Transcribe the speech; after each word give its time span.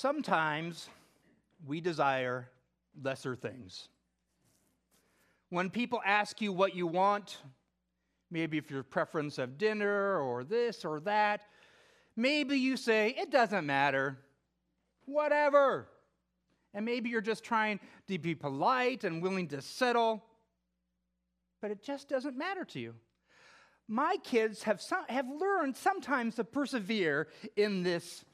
Sometimes 0.00 0.88
we 1.66 1.82
desire 1.82 2.48
lesser 3.02 3.36
things. 3.36 3.90
When 5.50 5.68
people 5.68 6.00
ask 6.06 6.40
you 6.40 6.54
what 6.54 6.74
you 6.74 6.86
want, 6.86 7.36
maybe 8.30 8.56
if 8.56 8.70
your 8.70 8.82
preference 8.82 9.36
of 9.36 9.58
dinner 9.58 10.18
or 10.18 10.42
this 10.42 10.86
or 10.86 11.00
that, 11.00 11.42
maybe 12.16 12.56
you 12.56 12.78
say, 12.78 13.14
it 13.18 13.30
doesn't 13.30 13.66
matter, 13.66 14.16
whatever. 15.04 15.86
And 16.72 16.86
maybe 16.86 17.10
you're 17.10 17.20
just 17.20 17.44
trying 17.44 17.78
to 18.08 18.18
be 18.18 18.34
polite 18.34 19.04
and 19.04 19.22
willing 19.22 19.48
to 19.48 19.60
settle, 19.60 20.24
but 21.60 21.70
it 21.70 21.82
just 21.82 22.08
doesn't 22.08 22.38
matter 22.38 22.64
to 22.64 22.80
you. 22.80 22.94
My 23.86 24.16
kids 24.24 24.62
have, 24.62 24.80
some, 24.80 25.04
have 25.10 25.26
learned 25.28 25.76
sometimes 25.76 26.36
to 26.36 26.44
persevere 26.44 27.28
in 27.54 27.82
this 27.82 28.24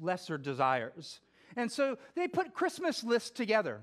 lesser 0.00 0.38
desires. 0.38 1.20
And 1.56 1.70
so 1.70 1.98
they 2.14 2.28
put 2.28 2.54
Christmas 2.54 3.04
lists 3.04 3.30
together. 3.30 3.82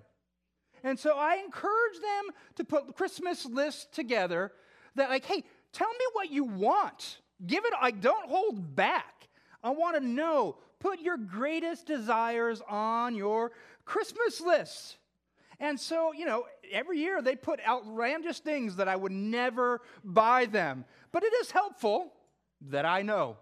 And 0.83 0.99
so 0.99 1.15
I 1.15 1.35
encourage 1.35 1.99
them 2.01 2.35
to 2.55 2.63
put 2.63 2.95
Christmas 2.95 3.45
lists 3.45 3.85
together 3.93 4.51
that, 4.95 5.09
like, 5.09 5.25
hey, 5.25 5.43
tell 5.71 5.89
me 5.89 6.05
what 6.13 6.31
you 6.31 6.43
want. 6.43 7.19
Give 7.45 7.63
it, 7.65 7.73
like, 7.81 8.01
don't 8.01 8.27
hold 8.27 8.75
back. 8.75 9.27
I 9.63 9.69
want 9.69 9.95
to 9.95 10.05
know. 10.05 10.57
Put 10.79 10.99
your 10.99 11.17
greatest 11.17 11.85
desires 11.85 12.61
on 12.67 13.15
your 13.15 13.51
Christmas 13.85 14.41
list. 14.41 14.97
And 15.59 15.79
so, 15.79 16.11
you 16.11 16.25
know, 16.25 16.45
every 16.71 16.97
year 16.97 17.21
they 17.21 17.35
put 17.35 17.59
outlandish 17.65 18.39
things 18.39 18.77
that 18.77 18.87
I 18.87 18.95
would 18.95 19.11
never 19.11 19.81
buy 20.03 20.45
them. 20.45 20.85
But 21.11 21.23
it 21.23 21.33
is 21.41 21.51
helpful 21.51 22.11
that 22.69 22.85
I 22.85 23.03
know. 23.03 23.37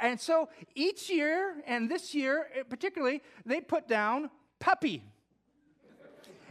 And 0.00 0.20
so 0.20 0.48
each 0.74 1.10
year, 1.10 1.56
and 1.66 1.90
this 1.90 2.14
year 2.14 2.46
eh, 2.54 2.62
particularly, 2.68 3.22
they 3.44 3.60
put 3.60 3.88
down 3.88 4.30
puppy, 4.58 5.02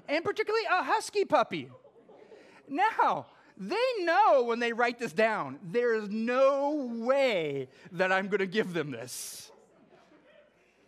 and 0.08 0.24
particularly 0.24 0.66
a 0.72 0.84
husky 0.84 1.26
puppy. 1.26 1.70
Now, 2.68 3.28
they 3.58 3.76
know 4.00 4.44
when 4.44 4.60
they 4.60 4.74
write 4.74 5.00
this 5.00 5.14
down, 5.14 5.60
there 5.64 5.94
is 5.94 6.10
no 6.10 6.90
way 7.06 7.70
that 7.92 8.12
I'm 8.12 8.28
going 8.28 8.40
to 8.40 8.48
give 8.48 8.74
them 8.74 8.92
this. 8.92 9.52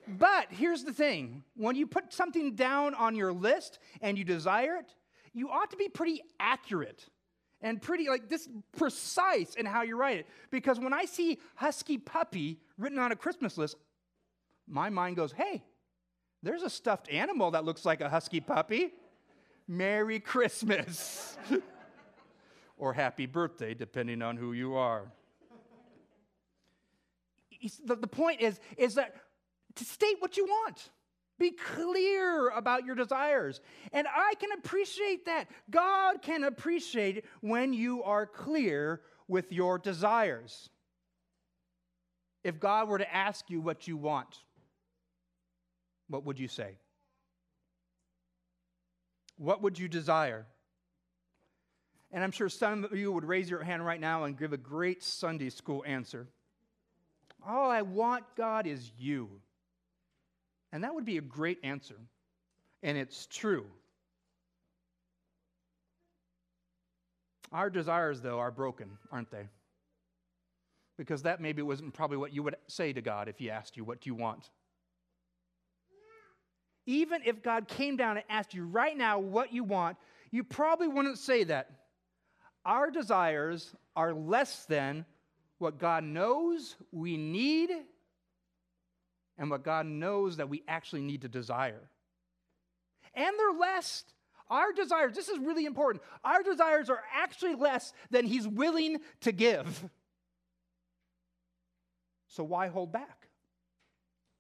But 0.08 0.48
here's 0.50 0.84
the 0.84 0.94
thing 0.94 1.44
when 1.56 1.76
you 1.76 1.88
put 1.88 2.14
something 2.14 2.56
down 2.56 2.94
on 2.94 3.16
your 3.16 3.34
list 3.34 3.80
and 4.02 4.18
you 4.18 4.24
desire 4.24 4.78
it, 4.78 4.94
you 5.34 5.50
ought 5.50 5.72
to 5.72 5.78
be 5.78 5.90
pretty 5.90 6.22
accurate 6.40 7.08
and 7.66 7.82
pretty 7.82 8.08
like 8.08 8.30
this 8.30 8.48
precise 8.78 9.56
in 9.56 9.66
how 9.66 9.82
you 9.82 9.98
write 9.98 10.20
it. 10.20 10.28
Because 10.52 10.80
when 10.80 10.94
I 10.94 11.06
see 11.06 11.40
husky 11.56 11.98
puppy 11.98 12.60
written 12.78 13.00
on 13.00 13.12
a 13.12 13.16
Christmas 13.16 13.58
list, 13.58 13.76
my 14.68 14.92
mind 14.92 15.16
goes, 15.16 15.32
hey, 15.32 15.64
there's 16.44 16.62
a 16.62 16.70
stuffed 16.70 17.10
animal 17.10 17.50
that 17.52 17.66
looks 17.66 17.84
like 17.84 18.02
a 18.02 18.10
husky 18.10 18.40
puppy. 18.40 18.94
Merry 19.68 20.20
Christmas. 20.20 21.38
or 22.78 22.94
happy 22.94 23.26
birthday, 23.26 23.74
depending 23.74 24.22
on 24.22 24.38
who 24.38 24.54
you 24.54 24.76
are. 24.76 25.12
The, 27.84 27.96
point 27.96 28.42
is, 28.42 28.60
is 28.78 28.94
that 28.94 29.16
to 29.74 29.84
state 29.84 30.18
what 30.20 30.38
you 30.38 30.46
want. 30.46 30.92
Be 31.38 31.52
clear 31.52 32.50
about 32.50 32.86
your 32.86 32.96
desires. 32.96 33.60
And 33.92 34.08
I 34.08 34.36
can 34.40 34.52
appreciate 34.54 35.26
that. 35.26 35.48
God 35.70 36.22
can 36.22 36.44
appreciate 36.44 37.26
when 37.42 37.74
you 37.74 38.04
are 38.04 38.26
clear 38.26 39.02
with 39.28 39.52
your 39.52 39.78
desires. 39.78 40.70
If 42.44 42.60
God 42.60 42.88
were 42.88 43.00
to 43.00 43.14
ask 43.14 43.50
you 43.50 43.60
what 43.60 43.88
you 43.88 43.98
want, 43.98 44.38
what 46.08 46.26
would 46.26 46.40
you 46.40 46.48
say? 46.48 46.78
What 49.38 49.62
would 49.62 49.78
you 49.78 49.88
desire? 49.88 50.46
And 52.12 52.24
I'm 52.24 52.32
sure 52.32 52.48
some 52.48 52.86
of 52.86 52.96
you 52.96 53.12
would 53.12 53.26
raise 53.26 53.50
your 53.50 53.64
hand 53.64 53.86
right 53.86 54.00
now 54.00 54.24
and 54.24 54.38
give 54.38 54.54
a 54.54 54.58
great 54.58 55.04
Sunday 55.04 55.50
school 55.50 55.84
answer. 55.86 56.28
All 57.46 57.70
I 57.70 57.82
want, 57.82 58.24
God, 58.38 58.68
is 58.68 58.92
you. 58.98 59.42
And 60.76 60.84
that 60.84 60.94
would 60.94 61.06
be 61.06 61.18
a 61.18 61.22
great 61.22 61.60
answer. 61.64 61.96
And 62.84 62.98
it's 62.98 63.28
true. 63.28 63.66
Our 67.54 67.70
desires, 67.70 68.20
though, 68.20 68.40
are 68.40 68.52
broken, 68.52 68.90
aren't 69.10 69.32
they? 69.32 69.48
Because 70.98 71.22
that 71.22 71.40
maybe 71.40 71.62
wasn't 71.62 71.94
probably 71.94 72.18
what 72.18 72.34
you 72.34 72.44
would 72.44 72.58
say 72.68 72.92
to 72.92 73.02
God 73.02 73.30
if 73.30 73.40
He 73.40 73.50
asked 73.50 73.78
you, 73.78 73.86
What 73.86 74.02
do 74.02 74.10
you 74.10 74.16
want? 74.16 74.50
Even 76.86 77.22
if 77.24 77.42
God 77.42 77.70
came 77.70 77.96
down 77.96 78.18
and 78.18 78.26
asked 78.30 78.54
you 78.54 78.66
right 78.66 78.98
now 78.98 79.18
what 79.18 79.54
you 79.54 79.64
want, 79.64 79.96
you 80.30 80.44
probably 80.44 80.90
wouldn't 80.90 81.20
say 81.20 81.46
that. 81.46 81.72
Our 82.66 82.92
desires 82.92 83.74
are 83.96 84.14
less 84.14 84.66
than 84.66 85.06
what 85.58 85.80
God 85.80 86.04
knows 86.04 86.76
we 86.92 87.16
need 87.16 87.72
and 89.38 89.50
what 89.50 89.64
God 89.64 89.86
knows 89.86 90.38
that 90.38 90.50
we 90.50 90.64
actually 90.68 91.02
need 91.02 91.22
to 91.22 91.28
desire. 91.28 91.90
And 93.14 93.34
they're 93.38 93.60
less. 93.60 94.04
Our 94.50 94.72
desires, 94.74 95.16
this 95.16 95.30
is 95.30 95.40
really 95.40 95.66
important, 95.66 96.04
our 96.24 96.44
desires 96.44 96.90
are 96.90 97.02
actually 97.14 97.56
less 97.56 97.94
than 98.12 98.26
He's 98.26 98.48
willing 98.48 99.00
to 99.22 99.32
give. 99.32 99.90
So 102.28 102.44
why 102.44 102.68
hold 102.68 102.92
back? 102.92 103.30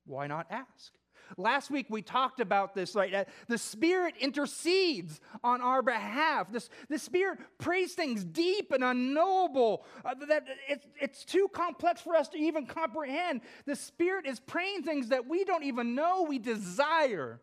Why 0.05 0.27
not 0.27 0.47
ask? 0.49 0.91
Last 1.37 1.69
week 1.71 1.87
we 1.89 2.01
talked 2.01 2.39
about 2.39 2.75
this, 2.75 2.95
right? 2.95 3.27
The 3.47 3.57
Spirit 3.57 4.15
intercedes 4.19 5.19
on 5.43 5.61
our 5.61 5.81
behalf. 5.81 6.51
This, 6.51 6.69
the 6.89 6.99
Spirit 6.99 7.39
prays 7.57 7.93
things 7.93 8.23
deep 8.23 8.71
and 8.71 8.83
unknowable 8.83 9.85
uh, 10.03 10.15
that 10.27 10.45
it's, 10.67 10.87
it's 10.99 11.25
too 11.25 11.47
complex 11.53 12.01
for 12.01 12.15
us 12.15 12.27
to 12.29 12.37
even 12.37 12.65
comprehend. 12.65 13.41
The 13.65 13.75
Spirit 13.75 14.25
is 14.25 14.39
praying 14.39 14.83
things 14.83 15.09
that 15.09 15.27
we 15.27 15.43
don't 15.43 15.63
even 15.63 15.95
know 15.95 16.23
we 16.23 16.39
desire 16.39 17.41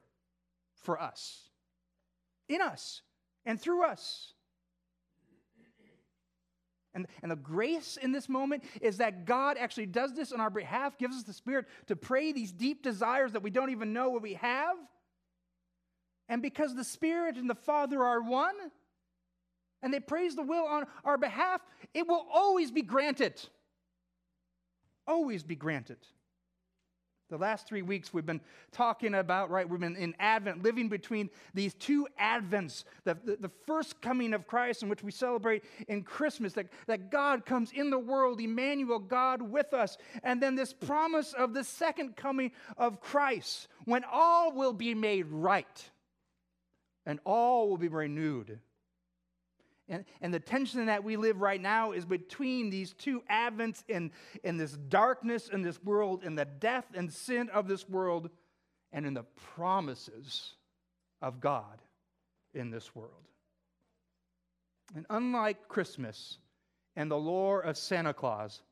for 0.75 1.01
us, 1.01 1.49
in 2.49 2.61
us, 2.61 3.03
and 3.45 3.61
through 3.61 3.85
us. 3.85 4.35
And, 6.95 7.07
and 7.23 7.31
the 7.31 7.37
grace 7.37 7.97
in 8.01 8.13
this 8.13 8.29
moment 8.29 8.65
is 8.81 8.99
that 8.99 9.25
God 9.25 9.57
actually 9.59 9.87
does 9.87 10.13
this 10.13 10.33
on 10.33 10.41
our 10.41 10.51
behalf, 10.51 10.99
gives 10.99 11.17
us 11.17 11.23
the 11.23 11.33
Spirit 11.33 11.67
to 11.87 11.97
pray 11.97 12.33
these 12.33 12.53
deep 12.53 12.83
desires 12.83 13.33
that 13.33 13.43
we 13.43 13.51
don't 13.51 13.71
even 13.71 13.93
know 13.93 14.11
what 14.11 14.23
we 14.23 14.35
have. 14.35 14.77
And 16.29 16.43
because 16.43 16.75
the 16.75 16.85
Spirit 16.85 17.37
and 17.37 17.49
the 17.49 17.55
Father 17.55 18.03
are 18.03 18.21
one, 18.21 18.55
and 19.83 19.93
they 19.93 20.01
praise 20.01 20.37
the 20.37 20.43
will 20.43 20.65
on 20.65 20.87
our 21.05 21.19
behalf, 21.19 21.61
it 21.93 22.07
will 22.07 22.27
always 22.33 22.71
be 22.71 22.83
granted. 22.83 23.41
Always 25.07 25.43
be 25.43 25.57
granted. 25.57 25.99
The 27.33 27.39
last 27.39 27.67
three 27.67 27.81
weeks 27.81 28.13
we've 28.13 28.27
been 28.27 28.43
talking 28.73 29.15
about, 29.15 29.49
right? 29.49 29.67
We've 29.67 29.81
been 29.81 29.97
in 29.97 30.15
Advent, 30.19 30.63
living 30.63 30.91
between 30.91 31.31
these 31.55 31.73
two 31.73 32.07
Advents 32.21 32.85
the, 33.05 33.17
the, 33.25 33.37
the, 33.37 33.51
first 33.67 34.03
coming 34.03 34.35
of 34.35 34.47
Christ, 34.47 34.83
in 34.83 34.91
which 34.91 35.03
we 35.03 35.11
celebrate 35.11 35.65
in 35.89 36.03
Christmas, 36.03 36.53
that, 36.53 36.67
that 36.89 37.11
God 37.11 37.47
comes 37.47 37.73
in 37.73 37.89
the 37.89 37.99
world, 37.99 38.39
Emmanuel, 38.39 38.99
God 38.99 39.41
with 39.41 39.73
us. 39.73 39.97
And 40.23 40.43
then 40.43 40.57
this 40.57 40.75
promise 40.75 41.33
of 41.33 41.55
the 41.55 41.65
second 41.65 42.17
coming 42.17 42.53
of 42.77 43.01
Christ, 43.01 43.69
when 43.87 44.05
all 44.05 44.53
will 44.53 44.75
be 44.75 44.93
made 44.95 45.25
right 45.29 45.91
and 47.07 47.19
all 47.25 47.71
will 47.71 47.79
be 47.79 47.89
renewed. 47.89 48.59
And, 49.93 50.07
and 50.23 50.33
the 50.33 50.41
tension 50.41 50.87
that 50.87 51.05
we 51.05 51.17
live 51.17 51.43
right 51.43 51.61
now 51.61 51.93
is 51.93 52.07
between 52.07 52.71
these 52.71 52.95
two 52.95 53.23
advents 53.31 53.85
in, 53.89 54.11
in 54.43 54.57
this 54.57 54.73
darkness 54.73 55.51
in 55.51 55.61
this 55.61 55.83
world, 55.85 56.25
in 56.25 56.35
the 56.35 56.47
death 56.47 56.87
and 56.95 57.13
sin 57.13 57.51
of 57.51 57.69
this 57.69 57.87
world, 57.87 58.31
and 58.91 59.05
in 59.05 59.13
the 59.13 59.25
promises 59.55 60.55
of 61.21 61.41
God 61.41 61.83
in 62.55 62.71
this 62.71 62.97
world. 62.97 63.13
And 64.95 65.05
unlike 65.11 65.69
Christmas 65.69 66.39
and 66.97 67.11
the 67.11 67.19
lore 67.19 67.61
of 67.61 67.77
Santa 67.77 68.15
Claus, 68.15 68.63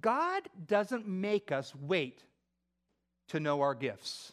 God 0.00 0.48
doesn't 0.66 1.08
make 1.08 1.50
us 1.50 1.74
wait 1.74 2.22
to 3.28 3.40
know 3.40 3.62
our 3.62 3.74
gifts. 3.74 4.32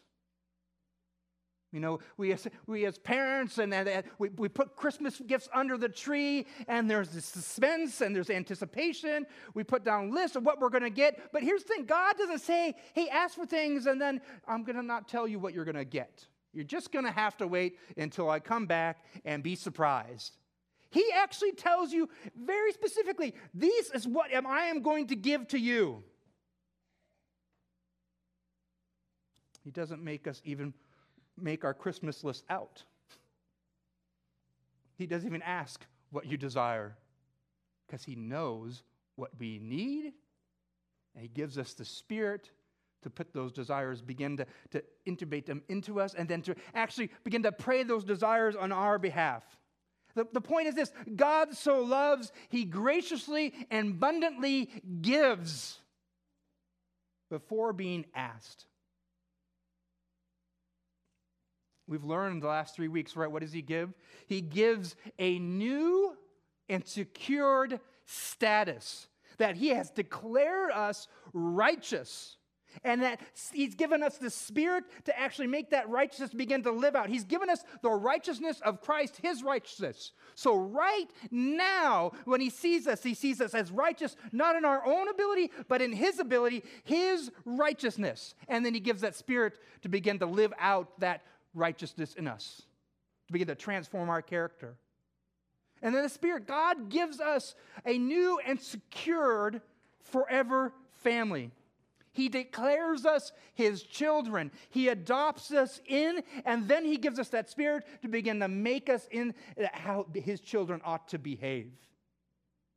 You 1.72 1.80
know, 1.80 2.00
we 2.18 2.34
as, 2.34 2.48
we 2.66 2.86
as 2.86 2.98
parents 2.98 3.60
and, 3.60 4.04
we, 4.18 4.30
we 4.30 4.50
put 4.50 4.76
Christmas 4.76 5.22
gifts 5.28 5.48
under 5.54 5.78
the 5.78 5.90
tree, 5.90 6.48
and 6.68 6.90
there's 6.90 7.12
suspense 7.24 8.02
and 8.02 8.16
there's 8.16 8.32
anticipation. 8.32 9.28
We 9.54 9.64
put 9.64 9.86
down 9.86 10.12
lists 10.12 10.36
of 10.36 10.44
what 10.44 10.60
we're 10.60 10.70
going 10.70 10.84
to 10.84 10.90
get. 10.90 11.32
But 11.32 11.44
here's 11.44 11.64
the 11.64 11.70
thing 11.70 11.86
God 11.86 12.18
doesn't 12.18 12.40
say, 12.40 12.74
hey, 12.94 13.08
ask 13.10 13.36
for 13.36 13.46
things, 13.46 13.86
and 13.86 14.02
then 14.02 14.20
I'm 14.48 14.64
going 14.64 14.78
to 14.78 14.84
not 14.84 15.08
tell 15.08 15.28
you 15.28 15.38
what 15.38 15.54
you're 15.54 15.66
going 15.66 15.76
to 15.76 15.86
get. 15.86 16.26
You're 16.54 16.64
just 16.64 16.92
going 16.92 17.06
to 17.06 17.12
have 17.12 17.38
to 17.38 17.48
wait 17.48 17.78
until 17.98 18.32
I 18.32 18.40
come 18.40 18.66
back 18.66 19.06
and 19.24 19.44
be 19.44 19.56
surprised. 19.56 20.38
He 20.90 21.06
actually 21.16 21.52
tells 21.52 21.94
you 21.94 22.10
very 22.36 22.72
specifically, 22.72 23.36
this 23.54 23.92
is 23.92 24.08
what 24.08 24.34
I 24.34 24.66
am 24.66 24.82
going 24.82 25.06
to 25.08 25.16
give 25.16 25.48
to 25.50 25.60
you. 25.60 26.04
He 29.64 29.70
doesn't 29.70 30.04
make 30.04 30.28
us 30.28 30.42
even 30.44 30.74
make 31.44 31.64
our 31.64 31.74
Christmas 31.74 32.24
list 32.24 32.44
out. 32.50 32.84
He 34.98 35.06
doesn't 35.06 35.28
even 35.28 35.42
ask 35.42 35.86
what 36.12 36.26
you 36.26 36.38
desire 36.38 36.96
because 37.88 38.04
He 38.04 38.16
knows 38.16 38.84
what 39.16 39.32
we 39.40 39.60
need. 39.60 40.14
And 41.16 41.22
He 41.22 41.28
gives 41.28 41.58
us 41.58 41.74
the 41.74 41.86
Spirit 41.86 42.52
to 43.02 43.10
put 43.10 43.34
those 43.34 43.54
desires, 43.54 44.02
begin 44.02 44.38
to, 44.38 44.46
to 44.72 44.84
intubate 45.08 45.46
them 45.46 45.62
into 45.70 46.02
us, 46.02 46.14
and 46.14 46.28
then 46.28 46.42
to 46.42 46.56
actually 46.76 47.10
begin 47.24 47.44
to 47.44 47.52
pray 47.52 47.84
those 47.84 48.04
desires 48.04 48.56
on 48.56 48.72
our 48.72 49.00
behalf. 49.00 49.44
The, 50.16 50.28
the 50.34 50.42
point 50.42 50.68
is 50.68 50.76
this 50.76 50.92
God 51.16 51.56
so 51.56 51.82
loves, 51.82 52.32
He 52.50 52.66
graciously 52.66 53.54
and 53.72 53.92
abundantly 53.92 54.70
gives 55.02 55.80
before 57.30 57.74
being 57.74 58.06
asked. 58.14 58.66
We've 61.90 62.04
learned 62.04 62.36
in 62.36 62.40
the 62.40 62.48
last 62.48 62.76
three 62.76 62.88
weeks, 62.88 63.16
right? 63.16 63.32
What 63.32 63.42
does 63.42 63.52
He 63.52 63.62
give? 63.62 63.94
He 64.28 64.42
gives 64.42 64.96
a 65.18 65.40
new 65.40 66.16
and 66.70 66.86
secured 66.86 67.80
status 68.06 69.08
that 69.38 69.56
He 69.56 69.70
has 69.70 69.90
declared 69.90 70.72
us 70.72 71.08
righteous 71.34 72.38
and 72.84 73.02
that 73.02 73.20
he's 73.52 73.76
given 73.76 74.04
us 74.04 74.18
the 74.18 74.30
spirit 74.30 74.84
to 75.06 75.20
actually 75.20 75.48
make 75.48 75.72
that 75.72 75.90
righteousness 75.90 76.32
begin 76.34 76.64
to 76.64 76.72
live 76.72 76.96
out. 76.96 77.10
He's 77.10 77.24
given 77.24 77.50
us 77.50 77.64
the 77.82 77.90
righteousness 77.90 78.62
of 78.62 78.82
Christ, 78.82 79.20
his 79.22 79.44
righteousness. 79.44 80.12
So, 80.36 80.56
right 80.56 81.08
now, 81.32 82.12
when 82.26 82.42
he 82.42 82.50
sees 82.50 82.88
us, 82.88 83.04
he 83.04 83.14
sees 83.14 83.42
us 83.42 83.54
as 83.54 83.72
righteous, 83.72 84.16
not 84.32 84.56
in 84.56 84.66
our 84.66 84.86
own 84.86 85.10
ability, 85.10 85.52
but 85.68 85.82
in 85.82 85.92
his 85.92 86.20
ability, 86.20 86.64
his 86.84 87.32
righteousness. 87.46 88.36
And 88.48 88.66
then 88.66 88.74
he 88.74 88.80
gives 88.80 89.02
that 89.02 89.16
spirit 89.16 89.60
to 89.82 89.90
begin 89.90 90.20
to 90.20 90.26
live 90.26 90.54
out 90.60 91.00
that 91.00 91.24
righteousness 91.54 92.16
in 92.16 92.28
us, 92.28 92.62
to 93.28 93.34
begin 93.34 93.48
to 93.48 93.56
transform 93.56 94.10
our 94.10 94.22
character. 94.22 94.76
And 95.82 95.96
then 95.96 96.04
the 96.04 96.10
Spirit, 96.10 96.48
God 96.48 96.90
gives 96.90 97.20
us 97.20 97.56
a 97.86 97.98
new 97.98 98.40
and 98.46 98.60
secured 98.60 99.62
forever 100.04 100.74
family. 100.92 101.52
He 102.12 102.28
declares 102.28 103.06
us 103.06 103.32
his 103.54 103.84
children. 103.84 104.52
He 104.70 104.90
adopts 104.90 105.52
us 105.52 105.80
in, 105.86 106.24
and 106.44 106.68
then 106.68 106.84
he 106.84 106.98
gives 106.98 107.20
us 107.20 107.30
that 107.30 107.50
spirit 107.50 107.86
to 108.02 108.08
begin 108.08 108.40
to 108.40 108.48
make 108.48 108.90
us 108.90 109.08
in 109.12 109.34
how 109.72 110.08
his 110.14 110.42
children 110.42 110.82
ought 110.84 111.08
to 111.10 111.20
behave 111.20 111.72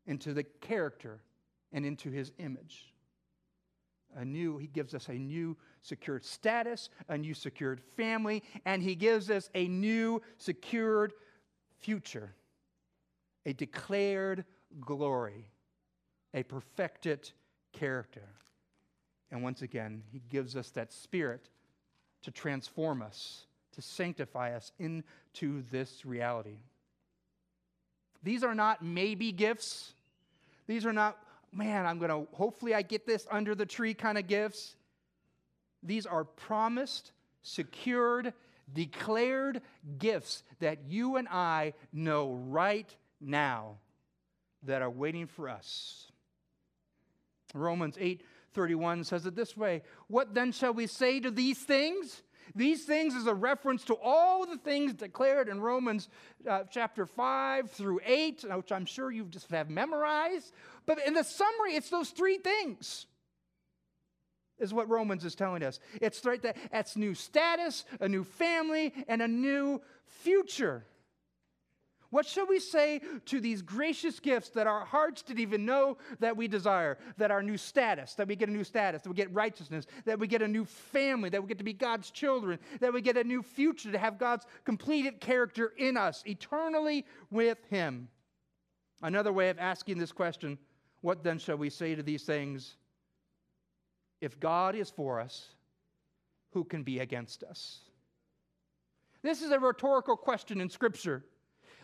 into 0.06 0.32
the 0.34 0.44
character 0.44 1.20
and 1.72 1.86
into 1.86 2.10
his 2.10 2.30
image. 2.38 2.92
A 4.14 4.24
new, 4.24 4.58
he 4.58 4.66
gives 4.66 4.94
us 4.94 5.08
a 5.08 5.14
new 5.14 5.56
secured 5.82 6.24
status, 6.24 6.88
a 7.08 7.18
new 7.18 7.34
secured 7.34 7.80
family, 7.96 8.42
and 8.64 8.82
he 8.82 8.94
gives 8.94 9.30
us 9.30 9.50
a 9.54 9.68
new 9.68 10.22
secured 10.38 11.12
future, 11.80 12.34
a 13.44 13.52
declared 13.52 14.44
glory, 14.80 15.48
a 16.34 16.42
perfected 16.42 17.30
character. 17.72 18.28
And 19.30 19.42
once 19.42 19.62
again, 19.62 20.02
He 20.12 20.20
gives 20.30 20.56
us 20.56 20.70
that 20.70 20.92
Spirit 20.92 21.48
to 22.22 22.30
transform 22.30 23.02
us, 23.02 23.46
to 23.72 23.82
sanctify 23.82 24.54
us 24.54 24.72
into 24.78 25.62
this 25.70 26.04
reality. 26.04 26.58
These 28.22 28.44
are 28.44 28.54
not 28.54 28.84
maybe 28.84 29.32
gifts. 29.32 29.94
These 30.66 30.86
are 30.86 30.92
not, 30.92 31.18
man, 31.52 31.86
I'm 31.86 31.98
going 31.98 32.10
to, 32.10 32.30
hopefully 32.32 32.74
I 32.74 32.82
get 32.82 33.06
this 33.06 33.26
under 33.30 33.54
the 33.54 33.66
tree 33.66 33.94
kind 33.94 34.18
of 34.18 34.26
gifts. 34.26 34.76
These 35.82 36.06
are 36.06 36.24
promised, 36.24 37.12
secured, 37.42 38.32
declared 38.72 39.62
gifts 39.98 40.42
that 40.60 40.84
you 40.86 41.16
and 41.16 41.28
I 41.28 41.74
know 41.92 42.34
right 42.34 42.94
now 43.20 43.78
that 44.64 44.82
are 44.82 44.90
waiting 44.90 45.26
for 45.26 45.48
us. 45.48 46.10
Romans 47.54 47.96
8 47.98 48.22
31 48.54 49.04
says 49.04 49.24
it 49.24 49.34
this 49.34 49.56
way 49.56 49.82
What 50.08 50.34
then 50.34 50.52
shall 50.52 50.74
we 50.74 50.86
say 50.86 51.20
to 51.20 51.30
these 51.30 51.58
things? 51.58 52.22
These 52.54 52.84
things 52.84 53.14
is 53.14 53.26
a 53.26 53.34
reference 53.34 53.84
to 53.84 53.94
all 53.94 54.46
the 54.46 54.58
things 54.58 54.94
declared 54.94 55.48
in 55.48 55.60
Romans 55.60 56.08
uh, 56.48 56.64
chapter 56.70 57.06
5 57.06 57.70
through 57.70 58.00
8, 58.04 58.44
which 58.56 58.72
I'm 58.72 58.84
sure 58.84 59.10
you 59.10 59.24
just 59.24 59.50
have 59.50 59.70
memorized. 59.70 60.52
But 60.84 60.98
in 61.06 61.14
the 61.14 61.22
summary, 61.22 61.76
it's 61.76 61.88
those 61.88 62.10
three 62.10 62.38
things, 62.38 63.06
is 64.58 64.72
what 64.72 64.88
Romans 64.88 65.24
is 65.24 65.34
telling 65.34 65.62
us. 65.62 65.80
It's 66.00 66.24
right 66.24 66.42
that 66.42 66.56
that's 66.70 66.96
new 66.96 67.14
status, 67.14 67.84
a 68.00 68.08
new 68.08 68.24
family, 68.24 68.92
and 69.08 69.22
a 69.22 69.28
new 69.28 69.80
future. 70.04 70.84
What 72.12 72.26
shall 72.26 72.46
we 72.46 72.60
say 72.60 73.00
to 73.24 73.40
these 73.40 73.62
gracious 73.62 74.20
gifts 74.20 74.50
that 74.50 74.66
our 74.66 74.84
hearts 74.84 75.22
didn't 75.22 75.40
even 75.40 75.64
know 75.64 75.96
that 76.20 76.36
we 76.36 76.46
desire? 76.46 76.98
That 77.16 77.30
our 77.30 77.42
new 77.42 77.56
status, 77.56 78.12
that 78.16 78.28
we 78.28 78.36
get 78.36 78.50
a 78.50 78.52
new 78.52 78.64
status, 78.64 79.00
that 79.00 79.08
we 79.08 79.14
get 79.14 79.32
righteousness, 79.32 79.86
that 80.04 80.18
we 80.18 80.26
get 80.26 80.42
a 80.42 80.48
new 80.48 80.66
family, 80.66 81.30
that 81.30 81.40
we 81.40 81.48
get 81.48 81.56
to 81.56 81.64
be 81.64 81.72
God's 81.72 82.10
children, 82.10 82.58
that 82.80 82.92
we 82.92 83.00
get 83.00 83.16
a 83.16 83.24
new 83.24 83.42
future, 83.42 83.90
to 83.90 83.96
have 83.96 84.18
God's 84.18 84.44
completed 84.64 85.20
character 85.20 85.72
in 85.78 85.96
us 85.96 86.22
eternally 86.26 87.06
with 87.30 87.64
Him. 87.70 88.08
Another 89.00 89.32
way 89.32 89.48
of 89.48 89.58
asking 89.58 89.96
this 89.96 90.12
question 90.12 90.58
what 91.00 91.24
then 91.24 91.38
shall 91.38 91.56
we 91.56 91.70
say 91.70 91.94
to 91.94 92.02
these 92.02 92.24
things? 92.24 92.76
If 94.22 94.38
God 94.40 94.74
is 94.76 94.88
for 94.88 95.20
us, 95.20 95.48
who 96.52 96.64
can 96.64 96.84
be 96.84 97.00
against 97.00 97.42
us? 97.42 97.80
This 99.20 99.42
is 99.42 99.50
a 99.50 99.58
rhetorical 99.58 100.16
question 100.16 100.60
in 100.60 100.70
Scripture 100.70 101.24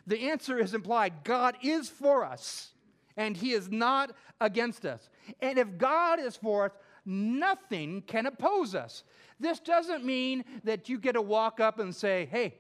the 0.07 0.31
answer 0.31 0.59
is 0.59 0.73
implied 0.73 1.23
God 1.23 1.57
is 1.63 1.91
for 1.91 2.25
us, 2.25 2.71
and 3.19 3.37
He 3.37 3.53
is 3.53 3.71
not 3.71 4.13
against 4.41 4.87
us. 4.87 5.11
And 5.41 5.59
if 5.59 5.77
God 5.77 6.19
is 6.19 6.35
for 6.35 6.65
us, 6.65 6.73
nothing 7.05 8.01
can 8.07 8.25
oppose 8.25 8.75
us. 8.75 9.05
This 9.39 9.61
doesn't 9.61 10.07
mean 10.07 10.45
that 10.65 10.89
you 10.89 10.99
get 10.99 11.13
to 11.13 11.21
walk 11.21 11.61
up 11.61 11.79
and 11.79 11.95
say, 11.95 12.27
Hey, 12.31 12.55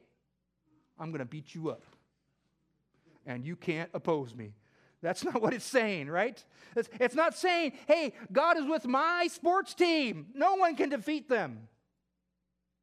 I'm 0.99 1.11
going 1.11 1.21
to 1.21 1.25
beat 1.25 1.55
you 1.55 1.71
up, 1.71 1.85
and 3.25 3.47
you 3.47 3.57
can't 3.57 3.89
oppose 3.95 4.35
me. 4.35 4.53
That's 5.03 5.25
not 5.25 5.41
what 5.41 5.55
it's 5.55 5.65
saying, 5.65 6.09
right? 6.09 6.43
It's, 6.75 6.89
it's, 7.01 7.15
not 7.15 7.37
saying, 7.37 7.73
hey, 7.87 8.13
God 8.33 8.59
is 8.59 8.65
with 8.65 8.87
my 8.87 9.29
sports 9.31 9.75
team. 9.75 10.27
No 10.35 10.57
one 10.57 10.75
can 10.77 10.89
defeat 10.89 11.29
them. 11.29 11.69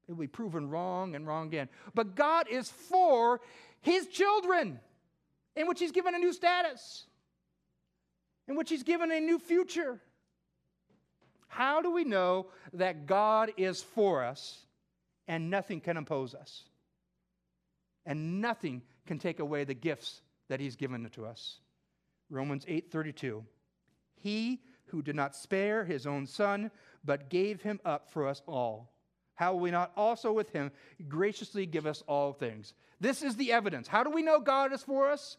It 0.07 0.13
will 0.13 0.21
be 0.21 0.27
proven 0.27 0.69
wrong 0.69 1.15
and 1.15 1.27
wrong 1.27 1.47
again. 1.47 1.67
But 1.93 2.15
God 2.15 2.47
is 2.49 2.69
for 2.69 3.41
his 3.81 4.07
children, 4.07 4.79
in 5.55 5.67
which 5.67 5.79
he's 5.79 5.91
given 5.91 6.15
a 6.15 6.19
new 6.19 6.31
status, 6.31 7.05
in 8.47 8.55
which 8.55 8.69
he's 8.69 8.83
given 8.83 9.11
a 9.11 9.19
new 9.19 9.39
future. 9.39 9.99
How 11.47 11.81
do 11.81 11.91
we 11.91 12.03
know 12.03 12.47
that 12.73 13.07
God 13.07 13.51
is 13.57 13.81
for 13.81 14.23
us 14.23 14.65
and 15.27 15.49
nothing 15.49 15.81
can 15.81 15.97
oppose 15.97 16.33
us? 16.33 16.63
And 18.05 18.41
nothing 18.41 18.83
can 19.07 19.17
take 19.17 19.39
away 19.39 19.63
the 19.63 19.73
gifts 19.73 20.21
that 20.49 20.59
he's 20.59 20.75
given 20.75 21.09
to 21.09 21.25
us. 21.25 21.59
Romans 22.29 22.65
8:32. 22.65 23.45
He 24.15 24.61
who 24.87 25.01
did 25.01 25.15
not 25.15 25.35
spare 25.35 25.85
his 25.85 26.05
own 26.07 26.25
son 26.25 26.71
but 27.03 27.29
gave 27.29 27.61
him 27.61 27.79
up 27.85 28.09
for 28.09 28.27
us 28.27 28.41
all 28.47 28.95
how 29.35 29.53
will 29.53 29.59
we 29.59 29.71
not 29.71 29.91
also 29.95 30.31
with 30.31 30.49
him 30.51 30.71
graciously 31.07 31.65
give 31.65 31.85
us 31.85 32.03
all 32.07 32.33
things? 32.33 32.73
This 32.99 33.21
is 33.21 33.35
the 33.35 33.51
evidence. 33.51 33.87
How 33.87 34.03
do 34.03 34.09
we 34.09 34.23
know 34.23 34.39
God 34.39 34.73
is 34.73 34.81
for 34.81 35.11
us? 35.11 35.37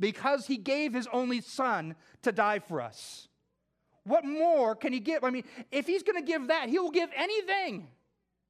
Because 0.00 0.46
he 0.46 0.56
gave 0.56 0.94
his 0.94 1.06
only 1.12 1.40
son 1.40 1.94
to 2.22 2.32
die 2.32 2.58
for 2.58 2.80
us. 2.80 3.28
What 4.04 4.24
more 4.24 4.74
can 4.74 4.92
he 4.92 5.00
give? 5.00 5.22
I 5.22 5.30
mean, 5.30 5.44
if 5.70 5.86
he's 5.86 6.02
going 6.02 6.20
to 6.20 6.26
give 6.26 6.48
that, 6.48 6.70
he 6.70 6.78
will 6.78 6.90
give 6.90 7.10
anything. 7.14 7.88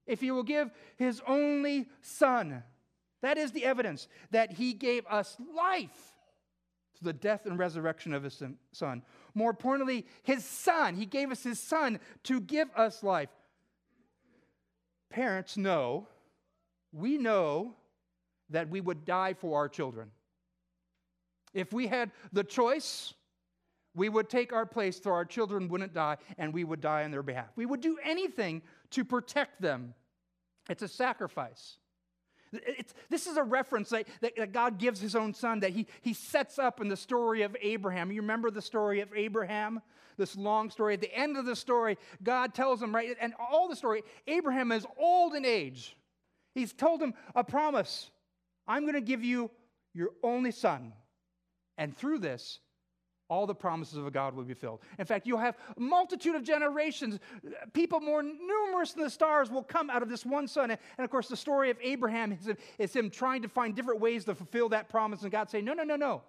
If 0.07 0.21
he 0.21 0.31
will 0.31 0.45
give 0.45 0.71
his 0.97 1.21
only 1.27 1.89
son. 2.01 2.63
That 3.21 3.37
is 3.37 3.51
the 3.51 3.65
evidence 3.65 4.07
that 4.31 4.53
he 4.53 4.73
gave 4.73 5.05
us 5.07 5.37
life 5.57 6.15
the 6.99 7.13
death 7.13 7.47
and 7.47 7.59
resurrection 7.59 8.13
of 8.13 8.23
his 8.23 8.43
son. 8.73 9.03
More 9.35 9.51
importantly, 9.51 10.07
his 10.23 10.45
son. 10.45 10.95
He 10.95 11.07
gave 11.07 11.31
us 11.31 11.43
his 11.43 11.61
son 11.61 12.01
to 12.25 12.41
give 12.41 12.69
us 12.77 13.03
life 13.03 13.31
parents 15.11 15.57
know, 15.57 16.07
we 16.93 17.19
know 17.19 17.75
that 18.51 18.69
we 18.69 18.81
would 18.81 19.05
die 19.05 19.35
for 19.35 19.59
our 19.59 19.69
children. 19.69 20.11
If 21.55 21.73
we 21.73 21.87
had 21.87 22.13
the 22.33 22.45
choice, 22.45 23.15
we 23.95 24.09
would 24.09 24.29
take 24.29 24.53
our 24.53 24.67
place 24.67 25.01
so 25.03 25.11
our 25.11 25.25
children 25.25 25.69
wouldn't 25.69 25.95
die 25.95 26.19
and 26.37 26.53
we 26.53 26.65
would 26.65 26.81
die 26.81 27.05
on 27.05 27.11
their 27.11 27.23
behalf. 27.23 27.49
We 27.57 27.67
would 27.67 27.81
do 27.81 27.99
anything 28.05 28.63
to 28.91 29.05
protect 29.05 29.61
them. 29.61 29.95
It's 30.69 30.83
a 30.83 30.89
sacrifice. 30.89 31.78
It's, 32.53 32.95
this 33.11 33.27
is 33.27 33.37
a 33.37 33.43
reference 33.43 33.91
that, 33.91 34.07
that, 34.21 34.37
that, 34.37 34.53
God 34.53 34.79
gives 34.79 35.01
his 35.01 35.15
own 35.15 35.35
son 35.35 35.61
that 35.61 35.71
he, 35.71 35.87
he 36.01 36.15
sets 36.15 36.59
up 36.59 36.81
in 36.81 36.89
the 36.89 36.97
story 36.97 37.43
of 37.43 37.57
Abraham. 37.61 38.11
You 38.11 38.21
remember 38.21 38.51
the 38.51 38.63
story 38.63 39.01
of 39.01 39.09
Abraham? 39.15 39.81
This 40.17 40.37
long 40.37 40.71
story. 40.71 40.95
At 40.95 41.01
the 41.01 41.15
end 41.15 41.37
of 41.37 41.47
the 41.47 41.55
story, 41.55 41.97
God 42.23 42.53
tells 42.53 42.83
him, 42.83 42.95
right, 42.95 43.17
and 43.21 43.35
all 43.39 43.69
the 43.69 43.77
story, 43.77 44.03
Abraham 44.27 44.73
is 44.73 44.87
old 44.97 45.35
in 45.35 45.45
age. 45.45 45.97
He's 46.55 46.73
told 46.73 47.01
him 47.01 47.15
a 47.37 47.45
promise 47.45 48.11
I'm 48.67 48.83
going 48.83 48.95
to 48.95 49.01
give 49.01 49.23
you 49.23 49.51
your 49.95 50.11
only 50.23 50.51
son. 50.51 50.93
And 51.77 51.97
through 51.97 52.19
this, 52.19 52.59
all 53.29 53.47
the 53.47 53.55
promises 53.55 53.99
of 53.99 54.07
a 54.07 54.11
God 54.11 54.35
will 54.35 54.45
be 54.45 54.55
filled. 54.55 54.81
In 54.99 55.05
fact, 55.05 55.27
you'll 55.27 55.39
have 55.39 55.57
a 55.77 55.81
multitude 55.81 56.35
of 56.35 56.43
generations. 56.43 57.19
People 57.75 58.01
more 58.01 58.23
numerous 58.23 58.93
than 58.93 59.05
the 59.05 59.11
stars 59.11 59.51
will 59.51 59.63
come 59.63 59.91
out 59.91 60.03
of 60.03 60.09
this 60.09 60.25
one 60.25 60.49
son. 60.49 60.71
And 60.71 60.79
of 60.99 61.11
course, 61.11 61.29
the 61.29 61.37
story 61.37 61.71
of 61.71 61.77
Abraham 61.83 62.33
is, 62.33 62.51
is 62.79 62.97
him 62.97 63.11
trying 63.11 63.43
to 63.43 63.49
find 63.49 63.75
different 63.77 64.01
ways 64.01 64.25
to 64.25 64.35
fulfill 64.35 64.71
that 64.71 64.89
promise. 64.89 65.23
And 65.23 65.31
God 65.31 65.51
saying, 65.51 65.65
No, 65.65 65.75
no, 65.75 65.85
no, 65.85 65.97
no. 65.97 66.23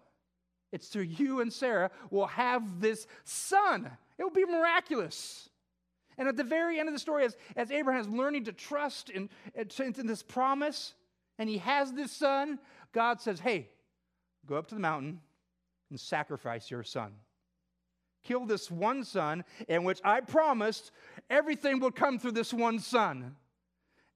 It's 0.72 0.88
through 0.88 1.04
you 1.04 1.42
and 1.42 1.52
Sarah 1.52 1.90
will 2.12 2.28
have 2.28 2.80
this 2.80 3.08
son. 3.24 3.90
It 4.18 4.24
will 4.24 4.30
be 4.30 4.46
miraculous. 4.46 5.50
And 6.18 6.28
at 6.28 6.36
the 6.36 6.44
very 6.44 6.80
end 6.80 6.90
of 6.90 6.94
the 6.94 7.00
story, 7.00 7.24
as, 7.24 7.38
as 7.56 7.72
Abraham 7.72 8.02
is 8.02 8.10
learning 8.10 8.44
to 8.46 8.52
trust 8.52 9.10
in, 9.10 9.30
in 9.56 10.06
this 10.06 10.22
promise, 10.22 10.94
and 11.40 11.50
he 11.50 11.60
has 11.60 11.94
this 11.94 12.12
son, 12.12 12.60
God 12.92 13.22
says, 13.22 13.40
Hey, 13.40 13.70
go 14.46 14.58
up 14.58 14.68
to 14.68 14.76
the 14.76 14.82
mountain 14.82 15.22
and 15.90 16.00
sacrifice 16.00 16.70
your 16.70 16.84
son. 16.84 17.14
Kill 18.24 18.46
this 18.46 18.70
one 18.70 19.04
son, 19.04 19.44
in 19.68 19.84
which 19.84 20.00
I 20.04 20.22
promised 20.22 20.92
everything 21.30 21.80
would 21.80 21.96
come 21.96 22.20
through 22.20 22.34
this 22.34 22.54
one 22.54 22.80
son. 22.80 23.36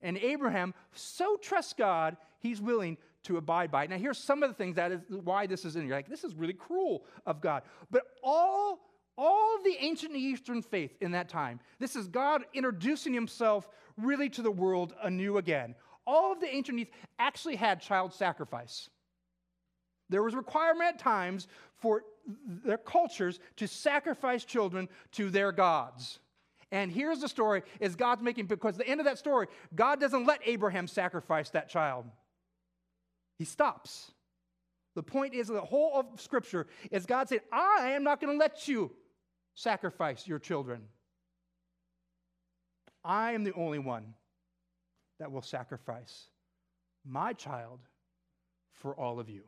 And 0.01 0.17
Abraham 0.17 0.73
so 0.91 1.37
trusts 1.37 1.73
God, 1.73 2.17
he's 2.39 2.61
willing 2.61 2.97
to 3.23 3.37
abide 3.37 3.71
by 3.71 3.85
it. 3.85 3.89
Now, 3.89 3.97
here's 3.97 4.17
some 4.17 4.43
of 4.43 4.49
the 4.49 4.53
things 4.53 4.75
that 4.75 4.91
is 4.91 5.01
why 5.09 5.47
this 5.47 5.63
is 5.63 5.77
in 5.77 5.85
here. 5.85 5.93
Like, 5.93 6.09
this 6.09 6.25
is 6.25 6.35
really 6.35 6.53
cruel 6.53 7.05
of 7.25 7.39
God. 7.39 7.63
But 7.89 8.03
all, 8.21 8.79
all 9.17 9.57
the 9.63 9.75
ancient 9.79 10.15
Eastern 10.15 10.61
faith 10.61 10.91
in 10.99 11.11
that 11.11 11.29
time, 11.29 11.61
this 11.79 11.95
is 11.95 12.07
God 12.07 12.43
introducing 12.53 13.13
himself 13.13 13.69
really 13.97 14.29
to 14.31 14.41
the 14.41 14.51
world 14.51 14.93
anew 15.01 15.37
again. 15.37 15.75
All 16.05 16.33
of 16.33 16.41
the 16.41 16.53
ancient 16.53 16.79
East 16.79 16.91
actually 17.17 17.55
had 17.55 17.79
child 17.79 18.13
sacrifice. 18.13 18.89
There 20.09 20.23
was 20.23 20.35
requirement 20.35 20.95
at 20.95 20.99
times 20.99 21.47
for 21.75 22.03
their 22.45 22.77
cultures 22.77 23.39
to 23.57 23.67
sacrifice 23.67 24.45
children 24.45 24.87
to 25.13 25.29
their 25.29 25.51
gods. 25.51 26.19
And 26.71 26.91
here's 26.91 27.19
the 27.19 27.29
story 27.29 27.63
is 27.79 27.95
God's 27.95 28.23
making 28.23 28.47
because 28.47 28.77
the 28.77 28.87
end 28.87 28.99
of 28.99 29.05
that 29.05 29.19
story, 29.19 29.47
God 29.75 29.99
doesn't 29.99 30.25
let 30.25 30.39
Abraham 30.45 30.87
sacrifice 30.87 31.49
that 31.51 31.69
child. 31.69 32.05
He 33.37 33.45
stops. 33.45 34.11
The 34.95 35.03
point 35.03 35.33
is 35.33 35.47
the 35.47 35.61
whole 35.61 35.91
of 35.93 36.21
scripture 36.21 36.67
is 36.91 37.05
God 37.05 37.29
saying, 37.29 37.41
I 37.51 37.91
am 37.91 38.03
not 38.03 38.21
going 38.21 38.33
to 38.33 38.39
let 38.39 38.67
you 38.67 38.91
sacrifice 39.55 40.27
your 40.27 40.39
children. 40.39 40.81
I 43.03 43.33
am 43.33 43.43
the 43.43 43.53
only 43.53 43.79
one 43.79 44.13
that 45.19 45.31
will 45.31 45.41
sacrifice 45.41 46.27
my 47.05 47.33
child 47.33 47.79
for 48.71 48.95
all 48.95 49.19
of 49.19 49.29
you. 49.29 49.43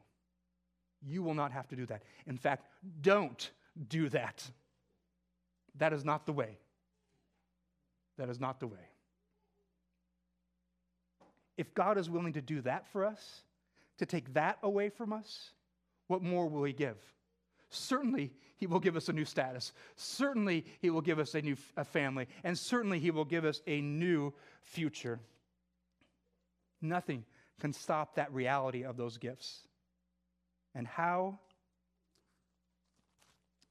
You 1.07 1.21
will 1.21 1.35
not 1.35 1.51
have 1.51 1.67
to 1.69 1.75
do 1.75 1.85
that. 1.85 2.03
In 2.25 2.37
fact, 2.37 2.67
don't 3.01 3.51
do 3.87 4.09
that. 4.09 4.43
That 5.77 5.93
is 5.93 6.03
not 6.03 6.25
the 6.25 6.33
way. 6.33 6.57
That 8.17 8.29
is 8.29 8.39
not 8.39 8.59
the 8.59 8.67
way. 8.67 8.89
If 11.57 11.73
God 11.73 11.97
is 11.97 12.09
willing 12.09 12.33
to 12.33 12.41
do 12.41 12.61
that 12.61 12.87
for 12.87 13.05
us, 13.05 13.43
to 13.97 14.05
take 14.05 14.33
that 14.33 14.57
away 14.63 14.89
from 14.89 15.13
us, 15.13 15.51
what 16.07 16.21
more 16.21 16.47
will 16.47 16.63
He 16.63 16.73
give? 16.73 16.97
Certainly, 17.69 18.33
He 18.57 18.67
will 18.67 18.79
give 18.79 18.95
us 18.95 19.09
a 19.09 19.13
new 19.13 19.25
status. 19.25 19.73
Certainly, 19.95 20.65
He 20.81 20.89
will 20.89 21.01
give 21.01 21.19
us 21.19 21.35
a 21.35 21.41
new 21.41 21.55
family. 21.85 22.27
And 22.43 22.57
certainly, 22.57 22.99
He 22.99 23.11
will 23.11 23.25
give 23.25 23.45
us 23.45 23.61
a 23.67 23.81
new 23.81 24.33
future. 24.63 25.19
Nothing 26.81 27.23
can 27.59 27.73
stop 27.73 28.15
that 28.15 28.33
reality 28.33 28.83
of 28.83 28.97
those 28.97 29.17
gifts. 29.17 29.67
And 30.75 30.85
how? 30.85 31.39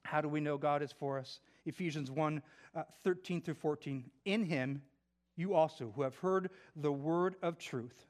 How 0.02 0.20
do 0.20 0.28
we 0.28 0.40
know 0.40 0.56
God 0.56 0.82
is 0.82 0.92
for 0.92 1.18
us? 1.18 1.40
Ephesians 1.66 2.10
1 2.10 2.42
uh, 2.74 2.82
13 3.04 3.42
through 3.42 3.54
14. 3.54 4.10
In 4.24 4.44
him, 4.44 4.82
you 5.36 5.54
also, 5.54 5.92
who 5.94 6.02
have 6.02 6.16
heard 6.16 6.50
the 6.76 6.92
word 6.92 7.36
of 7.42 7.58
truth, 7.58 8.06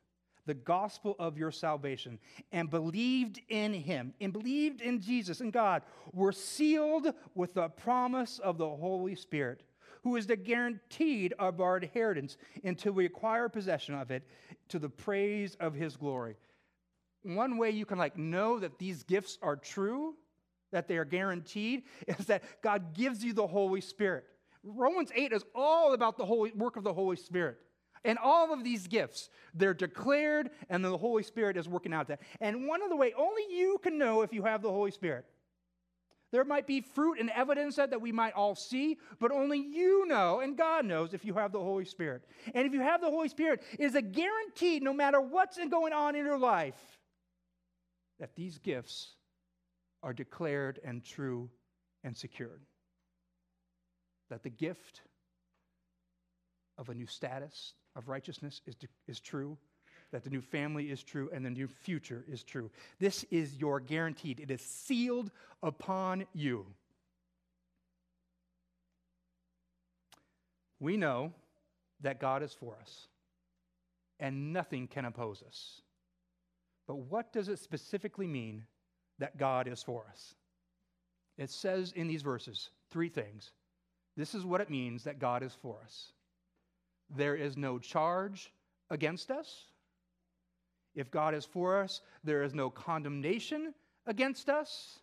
the 0.47 0.55
gospel 0.55 1.17
of 1.19 1.39
your 1.39 1.51
salvation, 1.51 2.19
and 2.53 2.71
believed 2.71 3.41
in 3.49 3.73
him, 3.73 4.15
and 4.21 4.33
believed 4.33 4.81
in 4.81 5.01
Jesus 5.01 5.41
and 5.41 5.53
God, 5.53 5.83
were 6.13 6.33
sealed 6.33 7.13
with 7.35 7.55
the 7.55 7.69
promise 7.69 8.39
of 8.39 8.59
the 8.59 8.69
Holy 8.69 9.15
Spirit, 9.15 9.63
who 10.03 10.17
is 10.17 10.27
the 10.27 10.37
guaranteed 10.37 11.33
of 11.39 11.61
our 11.61 11.79
inheritance 11.79 12.37
until 12.63 12.93
we 12.93 13.07
acquire 13.07 13.49
possession 13.49 13.95
of 13.95 14.11
it 14.11 14.23
to 14.69 14.79
the 14.79 14.89
praise 14.89 15.57
of 15.61 15.75
his 15.75 15.97
glory 15.97 16.37
one 17.25 17.57
way 17.57 17.71
you 17.71 17.87
can 17.87 17.99
like 17.99 18.17
know 18.17 18.59
that 18.61 18.79
these 18.79 19.03
gifts 19.03 19.39
are 19.43 19.57
true, 19.57 20.15
that 20.73 20.89
they 20.89 20.97
are 20.97 21.05
guaranteed, 21.05 21.83
is 22.07 22.27
that 22.27 22.45
God 22.63 22.95
gives 22.95 23.25
you 23.25 23.33
the 23.33 23.47
Holy 23.47 23.81
Spirit. 23.81 24.25
Romans 24.63 25.11
8 25.15 25.33
is 25.33 25.45
all 25.55 25.93
about 25.93 26.17
the 26.17 26.25
holy 26.25 26.53
work 26.53 26.77
of 26.77 26.85
the 26.85 26.95
Holy 26.95 27.17
Spirit. 27.17 27.59
And 28.05 28.19
all 28.19 28.53
of 28.53 28.63
these 28.63 28.87
gifts, 28.87 29.31
they're 29.55 29.75
declared, 29.75 30.51
and 30.69 30.85
the 30.85 30.97
Holy 30.97 31.23
Spirit 31.23 31.57
is 31.57 31.67
working 31.69 31.95
out 31.95 32.09
that. 32.09 32.21
And 32.41 32.67
one 32.67 32.83
of 32.83 32.91
the 32.91 32.97
way 32.97 33.15
only 33.17 33.43
you 33.51 33.79
can 33.83 33.97
know 33.99 34.21
if 34.21 34.33
you 34.33 34.43
have 34.43 34.61
the 34.61 34.71
Holy 34.71 34.91
Spirit. 34.91 35.25
There 36.31 36.45
might 36.45 36.67
be 36.67 36.81
fruit 36.81 37.21
and 37.21 37.31
evidence 37.31 37.77
that, 37.77 37.91
that 37.91 38.01
we 38.01 38.11
might 38.11 38.35
all 38.35 38.57
see, 38.57 38.99
but 39.21 39.31
only 39.31 39.59
you 39.59 40.05
know 40.07 40.41
and 40.41 40.57
God 40.57 40.85
knows 40.85 41.15
if 41.15 41.25
you 41.25 41.35
have 41.35 41.53
the 41.53 41.61
Holy 41.61 41.85
Spirit. 41.85 42.23
And 42.55 42.67
if 42.67 42.73
you 42.73 42.81
have 42.81 43.01
the 43.01 43.09
Holy 43.09 43.29
Spirit, 43.29 43.63
it 43.79 43.85
is 43.85 43.95
a 43.95 44.03
guarantee 44.03 44.81
no 44.81 44.93
matter 44.93 45.21
what's 45.21 45.59
going 45.71 45.93
on 45.93 46.17
in 46.17 46.25
your 46.25 46.39
life, 46.39 46.94
that 48.19 48.35
these 48.35 48.59
gifts 48.59 49.15
are 50.03 50.13
declared 50.13 50.81
and 50.85 51.05
true 51.05 51.51
and 52.03 52.17
secured. 52.17 52.61
That 54.31 54.43
the 54.43 54.51
gift 54.51 55.03
of 56.79 56.89
a 56.89 56.95
new 56.95 57.07
status 57.07 57.75
of 57.97 58.09
righteousness 58.09 58.61
is, 58.67 58.75
is 59.07 59.21
true, 59.21 59.57
that 60.13 60.25
the 60.25 60.31
new 60.31 60.41
family 60.41 60.91
is 60.91 61.03
true, 61.03 61.31
and 61.33 61.45
the 61.45 61.51
new 61.51 61.67
future 61.67 62.25
is 62.31 62.43
true. 62.43 62.71
This 62.99 63.25
is 63.31 63.57
your 63.57 63.81
guaranteed, 63.81 64.41
it 64.41 64.51
is 64.51 64.61
sealed 64.61 65.31
upon 65.63 66.27
you. 66.35 66.67
We 70.81 70.97
know 70.97 71.33
that 72.01 72.21
God 72.21 72.43
is 72.43 72.53
for 72.53 72.77
us, 72.81 73.09
and 74.21 74.53
nothing 74.53 74.87
can 74.87 75.05
oppose 75.05 75.43
us. 75.47 75.81
But 76.87 76.97
what 76.97 77.33
does 77.33 77.49
it 77.49 77.59
specifically 77.59 78.27
mean 78.27 78.65
that 79.19 79.39
God 79.39 79.69
is 79.69 79.83
for 79.83 80.07
us? 80.11 80.35
It 81.39 81.51
says 81.51 81.93
in 81.93 82.07
these 82.07 82.23
verses 82.23 82.71
three 82.91 83.09
things. 83.09 83.53
This 84.17 84.35
is 84.35 84.45
what 84.45 84.61
it 84.61 84.71
means 84.71 85.05
that 85.05 85.19
God 85.19 85.43
is 85.43 85.55
for 85.61 85.79
us. 85.83 86.13
There 87.11 87.35
is 87.35 87.57
no 87.57 87.79
charge 87.79 88.53
against 88.91 89.31
us. 89.31 89.67
If 90.95 91.11
God 91.11 91.35
is 91.35 91.45
for 91.45 91.81
us, 91.81 92.01
there 92.23 92.43
is 92.43 92.55
no 92.55 92.71
condemnation 92.71 93.75
against 94.07 94.49
us. 94.49 95.01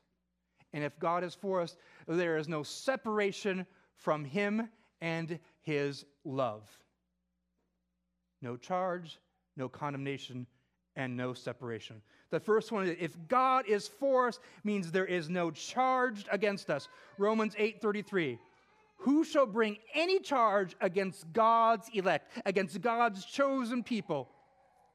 And 0.73 0.83
if 0.83 0.97
God 0.99 1.23
is 1.23 1.35
for 1.35 1.61
us, 1.61 1.75
there 2.07 2.37
is 2.37 2.47
no 2.47 2.63
separation 2.63 3.65
from 3.95 4.23
Him 4.23 4.69
and 5.01 5.37
His 5.61 6.05
love. 6.23 6.63
No 8.41 8.55
charge, 8.55 9.19
no 9.57 9.67
condemnation, 9.67 10.47
and 10.95 11.15
no 11.15 11.33
separation. 11.33 12.01
The 12.29 12.39
first 12.39 12.71
one 12.71 12.87
is 12.87 12.95
if 12.99 13.15
God 13.27 13.65
is 13.67 13.87
for 13.87 14.27
us 14.27 14.39
means 14.63 14.91
there 14.91 15.05
is 15.05 15.29
no 15.29 15.51
charge 15.51 16.25
against 16.31 16.69
us. 16.69 16.87
Romans 17.17 17.55
8:33. 17.57 18.39
Who 18.97 19.23
shall 19.23 19.47
bring 19.47 19.77
any 19.95 20.19
charge 20.19 20.75
against 20.79 21.33
God's 21.33 21.89
elect, 21.93 22.29
against 22.45 22.81
God's 22.81 23.25
chosen 23.25 23.83
people? 23.83 24.29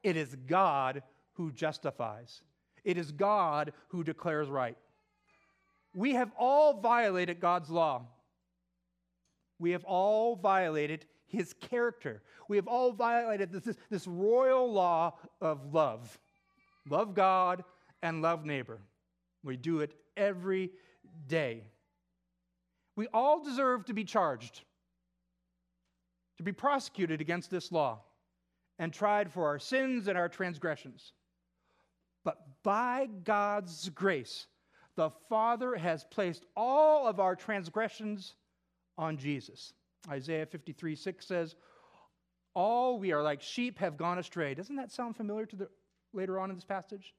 It 0.04 0.16
is 0.16 0.36
God 0.46 1.02
who 1.32 1.50
justifies. 1.50 2.42
It 2.84 2.98
is 2.98 3.10
God 3.10 3.72
who 3.88 4.04
declares 4.04 4.48
right. 4.48 4.76
We 5.92 6.14
have 6.14 6.30
all 6.38 6.80
violated 6.80 7.40
God's 7.40 7.68
law. 7.68 8.06
We 9.58 9.72
have 9.72 9.84
all 9.84 10.36
violated 10.36 11.06
his 11.26 11.54
character. 11.54 12.22
We 12.48 12.56
have 12.56 12.68
all 12.68 12.92
violated 12.92 13.52
this, 13.52 13.76
this 13.90 14.06
royal 14.06 14.72
law 14.72 15.14
of 15.40 15.74
love 15.74 16.18
love 16.88 17.14
God 17.14 17.64
and 18.02 18.22
love 18.22 18.44
neighbor. 18.44 18.78
We 19.42 19.56
do 19.56 19.80
it 19.80 19.94
every 20.16 20.70
day. 21.26 21.64
We 22.94 23.08
all 23.12 23.42
deserve 23.42 23.84
to 23.86 23.92
be 23.92 24.04
charged, 24.04 24.62
to 26.36 26.42
be 26.42 26.52
prosecuted 26.52 27.20
against 27.20 27.50
this 27.50 27.72
law. 27.72 28.02
and 28.78 28.92
tried 28.92 29.32
for 29.32 29.46
our 29.46 29.58
sins 29.58 30.08
and 30.08 30.18
our 30.18 30.28
transgressions. 30.28 31.12
But 32.24 32.38
by 32.62 33.08
God's 33.24 33.88
grace, 33.90 34.46
the 34.96 35.10
Father 35.28 35.76
has 35.76 36.04
placed 36.04 36.44
all 36.56 37.06
of 37.06 37.20
our 37.20 37.36
transgressions 37.36 38.34
on 38.98 39.16
Jesus. 39.16 39.72
Isaiah 40.10 40.46
53 40.46 40.94
6 40.94 41.26
says, 41.26 41.56
All 42.54 42.98
we 42.98 43.12
are 43.12 43.22
like 43.22 43.42
sheep 43.42 43.78
have 43.78 43.96
gone 43.96 44.18
astray. 44.18 44.54
Doesn't 44.54 44.76
that 44.76 44.92
sound 44.92 45.16
familiar 45.16 45.46
to 45.46 45.56
the 45.56 45.68
later 46.12 46.38
on 46.38 46.50
in 46.50 46.56
this 46.56 46.64
passage? 46.64 47.14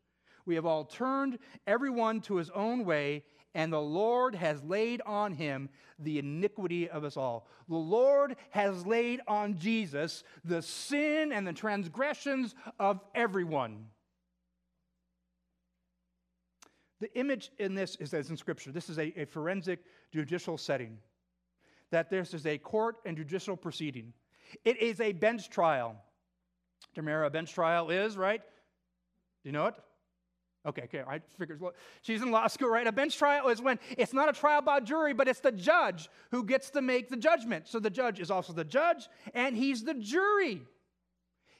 We 0.45 0.55
have 0.55 0.65
all 0.65 0.85
turned 0.85 1.39
everyone 1.67 2.21
to 2.21 2.37
his 2.37 2.49
own 2.51 2.85
way, 2.85 3.23
and 3.53 3.71
the 3.71 3.81
Lord 3.81 4.33
has 4.33 4.63
laid 4.63 5.01
on 5.05 5.33
him 5.33 5.69
the 5.99 6.19
iniquity 6.19 6.89
of 6.89 7.03
us 7.03 7.17
all. 7.17 7.47
The 7.67 7.75
Lord 7.75 8.37
has 8.51 8.85
laid 8.85 9.19
on 9.27 9.57
Jesus 9.57 10.23
the 10.45 10.61
sin 10.61 11.33
and 11.33 11.45
the 11.45 11.53
transgressions 11.53 12.55
of 12.79 13.01
everyone. 13.13 13.87
The 16.99 17.13
image 17.17 17.51
in 17.59 17.75
this 17.75 17.95
is 17.97 18.13
as 18.13 18.29
in 18.29 18.37
Scripture. 18.37 18.71
This 18.71 18.89
is 18.89 18.97
a, 18.97 19.13
a 19.19 19.25
forensic 19.25 19.79
judicial 20.13 20.57
setting, 20.57 20.97
that 21.91 22.09
this 22.09 22.33
is 22.33 22.45
a 22.45 22.57
court 22.57 22.97
and 23.05 23.17
judicial 23.17 23.55
proceeding. 23.55 24.13
It 24.65 24.77
is 24.77 24.99
a 24.99 25.11
bench 25.13 25.49
trial. 25.49 25.95
Tamara, 26.95 27.27
a 27.27 27.29
bench 27.29 27.53
trial 27.53 27.89
is, 27.89 28.17
right? 28.17 28.41
Do 28.41 29.49
you 29.49 29.51
know 29.51 29.67
it? 29.67 29.75
Okay, 30.67 30.81
okay, 30.83 31.03
I 31.07 31.21
figured 31.39 31.61
she's 32.01 32.21
in 32.21 32.29
law 32.29 32.47
school, 32.47 32.67
right? 32.67 32.85
A 32.85 32.91
bench 32.91 33.17
trial 33.17 33.47
is 33.47 33.61
when 33.61 33.79
it's 33.97 34.13
not 34.13 34.27
a 34.27 34.33
trial 34.33 34.61
by 34.61 34.81
jury, 34.81 35.13
but 35.13 35.27
it's 35.29 35.39
the 35.39 35.51
judge 35.51 36.09
who 36.31 36.43
gets 36.43 36.69
to 36.71 36.81
make 36.81 37.09
the 37.09 37.15
judgment. 37.15 37.67
So 37.69 37.79
the 37.79 37.89
judge 37.89 38.19
is 38.19 38.29
also 38.29 38.51
the 38.51 38.65
judge, 38.65 39.07
and 39.33 39.55
he's 39.55 39.83
the 39.83 39.93
jury. 39.93 40.61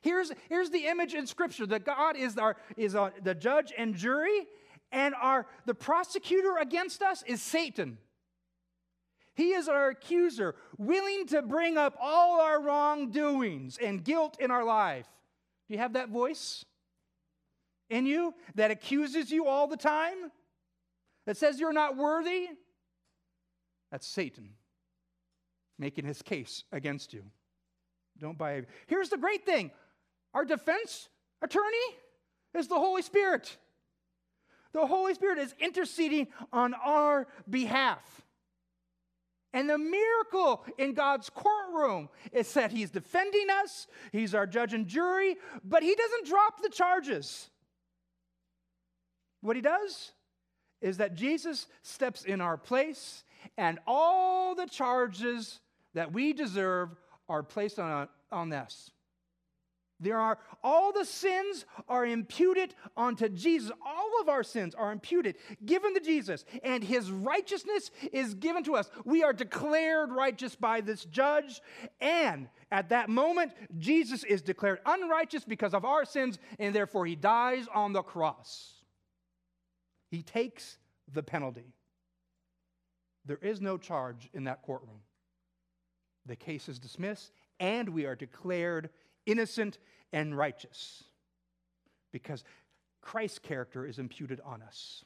Here's, 0.01 0.31
here's 0.49 0.71
the 0.71 0.87
image 0.87 1.13
in 1.13 1.25
Scripture 1.25 1.65
that 1.67 1.85
God 1.85 2.17
is, 2.17 2.37
our, 2.37 2.57
is 2.75 2.95
our, 2.95 3.13
the 3.23 3.33
judge 3.33 3.71
and 3.77 3.95
jury, 3.95 4.45
and 4.91 5.15
our, 5.21 5.45
the 5.65 5.73
prosecutor 5.73 6.57
against 6.57 7.01
us 7.01 7.23
is 7.25 7.41
Satan. 7.41 7.97
He 9.37 9.51
is 9.51 9.69
our 9.69 9.89
accuser, 9.89 10.55
willing 10.77 11.27
to 11.27 11.41
bring 11.41 11.77
up 11.77 11.95
all 12.01 12.41
our 12.41 12.61
wrongdoings 12.61 13.77
and 13.81 14.03
guilt 14.03 14.35
in 14.41 14.51
our 14.51 14.65
life. 14.65 15.07
Do 15.67 15.75
you 15.75 15.79
have 15.79 15.93
that 15.93 16.09
voice? 16.09 16.65
in 17.89 18.05
you 18.05 18.33
that 18.55 18.71
accuses 18.71 19.31
you 19.31 19.47
all 19.47 19.67
the 19.67 19.77
time, 19.77 20.31
that 21.25 21.37
says 21.37 21.59
you're 21.59 21.73
not 21.73 21.97
worthy, 21.97 22.49
that's 23.91 24.07
Satan 24.07 24.49
making 25.79 26.05
his 26.05 26.21
case 26.21 26.63
against 26.71 27.13
you. 27.13 27.23
Don't 28.19 28.37
buy 28.37 28.53
it. 28.53 28.69
Here's 28.87 29.09
the 29.09 29.17
great 29.17 29.45
thing 29.45 29.71
our 30.33 30.45
defense 30.45 31.09
attorney 31.41 31.77
is 32.53 32.67
the 32.67 32.75
Holy 32.75 33.01
Spirit. 33.01 33.57
The 34.73 34.85
Holy 34.85 35.13
Spirit 35.13 35.39
is 35.39 35.55
interceding 35.59 36.27
on 36.51 36.73
our 36.73 37.27
behalf. 37.49 38.21
And 39.57 39.67
the 39.67 39.79
miracle 39.79 40.63
in 40.77 40.93
God's 40.93 41.31
courtroom 41.31 42.09
is 42.31 42.53
that 42.53 42.71
He's 42.71 42.91
defending 42.91 43.47
us, 43.49 43.87
He's 44.11 44.35
our 44.35 44.45
judge 44.45 44.75
and 44.75 44.85
jury, 44.85 45.35
but 45.63 45.81
He 45.81 45.95
doesn't 45.95 46.27
drop 46.27 46.61
the 46.61 46.69
charges. 46.69 47.49
What 49.41 49.55
he 49.55 49.63
does 49.63 50.11
is 50.79 50.97
that 50.97 51.15
Jesus 51.15 51.65
steps 51.81 52.23
in 52.23 52.39
our 52.39 52.55
place, 52.55 53.23
and 53.57 53.79
all 53.87 54.53
the 54.53 54.67
charges 54.67 55.59
that 55.95 56.13
we 56.13 56.33
deserve 56.33 56.89
are 57.27 57.41
placed 57.41 57.79
on, 57.79 58.07
on 58.31 58.53
us. 58.53 58.91
There 59.99 60.19
are 60.19 60.37
all 60.63 60.93
the 60.93 61.05
sins 61.05 61.65
are 61.87 62.05
imputed 62.05 62.75
onto 62.95 63.29
Jesus. 63.29 63.71
All 63.83 64.11
of 64.21 64.29
our 64.29 64.43
sins 64.43 64.75
are 64.75 64.91
imputed, 64.91 65.37
given 65.65 65.93
to 65.95 65.99
Jesus, 65.99 66.45
and 66.63 66.83
his 66.83 67.09
righteousness 67.11 67.89
is 68.11 68.35
given 68.35 68.63
to 68.65 68.75
us. 68.75 68.91
We 69.05 69.23
are 69.23 69.33
declared 69.33 70.11
righteous 70.11 70.55
by 70.55 70.81
this 70.81 71.05
judge, 71.05 71.61
and 71.99 72.47
at 72.71 72.89
that 72.89 73.09
moment, 73.09 73.53
Jesus 73.79 74.23
is 74.23 74.41
declared 74.43 74.79
unrighteous 74.85 75.45
because 75.45 75.73
of 75.73 75.83
our 75.83 76.05
sins, 76.05 76.37
and 76.59 76.75
therefore 76.75 77.05
he 77.07 77.15
dies 77.15 77.65
on 77.73 77.93
the 77.93 78.03
cross. 78.03 78.73
He 80.11 80.21
takes 80.21 80.77
the 81.11 81.23
penalty. 81.23 81.73
There 83.25 83.39
is 83.41 83.61
no 83.61 83.77
charge 83.77 84.29
in 84.33 84.43
that 84.43 84.61
courtroom. 84.61 85.01
The 86.27 86.35
case 86.35 86.69
is 86.69 86.77
dismissed, 86.77 87.31
and 87.59 87.89
we 87.89 88.05
are 88.05 88.15
declared 88.15 88.89
innocent 89.27 89.77
and 90.11 90.35
righteous 90.35 91.03
because 92.11 92.43
Christ's 93.01 93.39
character 93.39 93.85
is 93.85 93.99
imputed 93.99 94.41
on 94.43 94.63
us. 94.63 95.03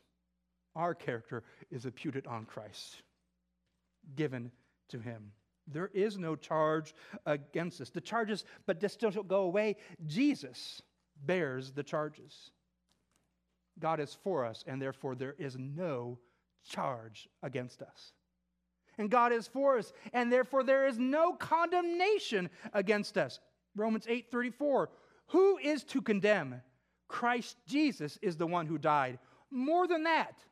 Our 0.76 0.96
character 0.96 1.44
is 1.70 1.86
imputed 1.86 2.26
on 2.28 2.46
Christ, 2.46 3.02
given 4.16 4.52
to 4.90 5.00
him. 5.00 5.34
There 5.68 5.92
is 5.94 6.18
no 6.18 6.36
charge 6.36 6.94
against 7.26 7.82
us. 7.82 7.90
The 7.90 8.00
charges, 8.02 8.46
but 8.66 8.80
this 8.80 8.94
still 8.94 9.12
don't 9.12 9.28
go 9.28 9.42
away. 9.42 9.76
Jesus 10.08 10.82
bears 11.26 11.72
the 11.72 11.84
charges. 11.84 12.52
God 13.80 14.00
is 14.00 14.18
for 14.24 14.46
us, 14.46 14.64
and 14.66 14.82
therefore 14.82 15.16
there 15.16 15.36
is 15.38 15.58
no 15.58 16.20
charge 16.64 17.28
against 17.44 17.82
us. 17.82 18.14
And 18.98 19.10
God 19.10 19.32
is 19.32 19.48
for 19.48 19.78
us, 19.78 19.94
and 20.14 20.32
therefore 20.32 20.64
there 20.64 20.88
is 20.88 20.98
no 20.98 21.34
condemnation 21.34 22.50
against 22.74 23.18
us. 23.18 23.40
Romans 23.76 24.06
8:34. 24.08 24.90
Who 25.28 25.58
is 25.58 25.84
to 25.86 26.02
condemn? 26.02 26.62
Christ 27.08 27.58
Jesus 27.66 28.18
is 28.22 28.38
the 28.38 28.48
one 28.48 28.68
who 28.68 28.78
died. 28.78 29.20
More 29.50 29.88
than 29.88 30.04
that, 30.04 30.44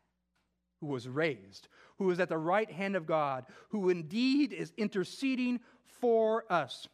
who 0.81 0.87
was 0.87 1.07
raised, 1.07 1.67
who 1.97 2.09
is 2.11 2.19
at 2.19 2.29
the 2.29 2.37
right 2.37 2.69
hand 2.69 2.95
of 2.95 3.05
God, 3.05 3.45
who 3.69 3.89
indeed 3.89 4.53
is 4.53 4.73
interceding 4.77 5.59
for 5.85 6.45
us 6.51 6.87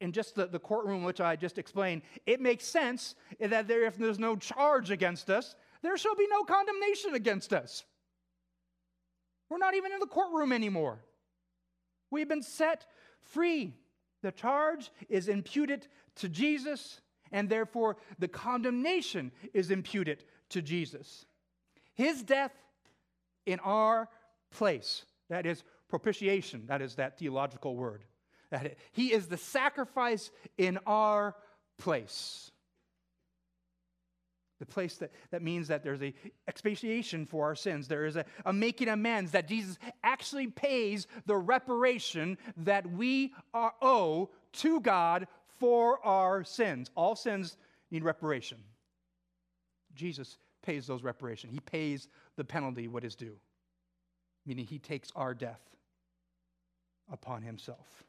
in 0.00 0.12
just 0.12 0.34
the, 0.34 0.46
the 0.46 0.58
courtroom 0.58 1.04
which 1.04 1.20
I 1.20 1.36
just 1.36 1.58
explained, 1.58 2.02
it 2.26 2.40
makes 2.40 2.66
sense 2.66 3.14
that 3.40 3.66
there, 3.66 3.84
if 3.84 3.96
there's 3.96 4.18
no 4.18 4.36
charge 4.36 4.90
against 4.90 5.30
us, 5.30 5.54
there 5.82 5.96
shall 5.96 6.14
be 6.14 6.26
no 6.28 6.44
condemnation 6.44 7.14
against 7.14 7.52
us. 7.52 7.84
We're 9.48 9.58
not 9.58 9.74
even 9.74 9.92
in 9.92 10.00
the 10.00 10.06
courtroom 10.06 10.52
anymore. 10.52 11.00
We've 12.10 12.28
been 12.28 12.42
set 12.42 12.86
free. 13.22 13.74
The 14.26 14.32
charge 14.32 14.90
is 15.08 15.28
imputed 15.28 15.86
to 16.16 16.28
Jesus, 16.28 17.00
and 17.30 17.48
therefore 17.48 17.96
the 18.18 18.26
condemnation 18.26 19.30
is 19.54 19.70
imputed 19.70 20.24
to 20.48 20.60
Jesus. 20.60 21.26
His 21.94 22.24
death 22.24 22.50
in 23.46 23.60
our 23.60 24.08
place, 24.50 25.04
that 25.28 25.46
is 25.46 25.62
propitiation, 25.88 26.64
that 26.66 26.82
is 26.82 26.96
that 26.96 27.20
theological 27.20 27.76
word 27.76 28.02
that 28.50 28.76
he 28.90 29.12
is 29.12 29.28
the 29.28 29.36
sacrifice 29.36 30.32
in 30.58 30.80
our 30.86 31.36
place. 31.78 32.50
The 34.58 34.66
place 34.66 34.96
that, 34.96 35.12
that 35.30 35.42
means 35.42 35.68
that 35.68 35.84
there's 35.84 36.02
a 36.02 36.14
expiation 36.48 37.26
for 37.26 37.44
our 37.44 37.54
sins. 37.54 37.88
There 37.88 38.06
is 38.06 38.16
a, 38.16 38.24
a 38.46 38.52
making 38.52 38.88
amends, 38.88 39.32
that 39.32 39.48
Jesus 39.48 39.78
actually 40.02 40.46
pays 40.46 41.06
the 41.26 41.36
reparation 41.36 42.38
that 42.58 42.90
we 42.90 43.34
are, 43.52 43.74
owe 43.82 44.30
to 44.54 44.80
God 44.80 45.26
for 45.58 46.04
our 46.04 46.42
sins. 46.42 46.90
All 46.94 47.16
sins 47.16 47.58
need 47.90 48.02
reparation. 48.02 48.58
Jesus 49.94 50.38
pays 50.62 50.86
those 50.86 51.02
reparation. 51.02 51.50
He 51.50 51.60
pays 51.60 52.08
the 52.36 52.44
penalty, 52.44 52.88
what 52.88 53.04
is 53.04 53.14
due, 53.14 53.36
meaning 54.46 54.66
he 54.66 54.78
takes 54.78 55.10
our 55.14 55.34
death 55.34 55.60
upon 57.12 57.42
himself. 57.42 58.04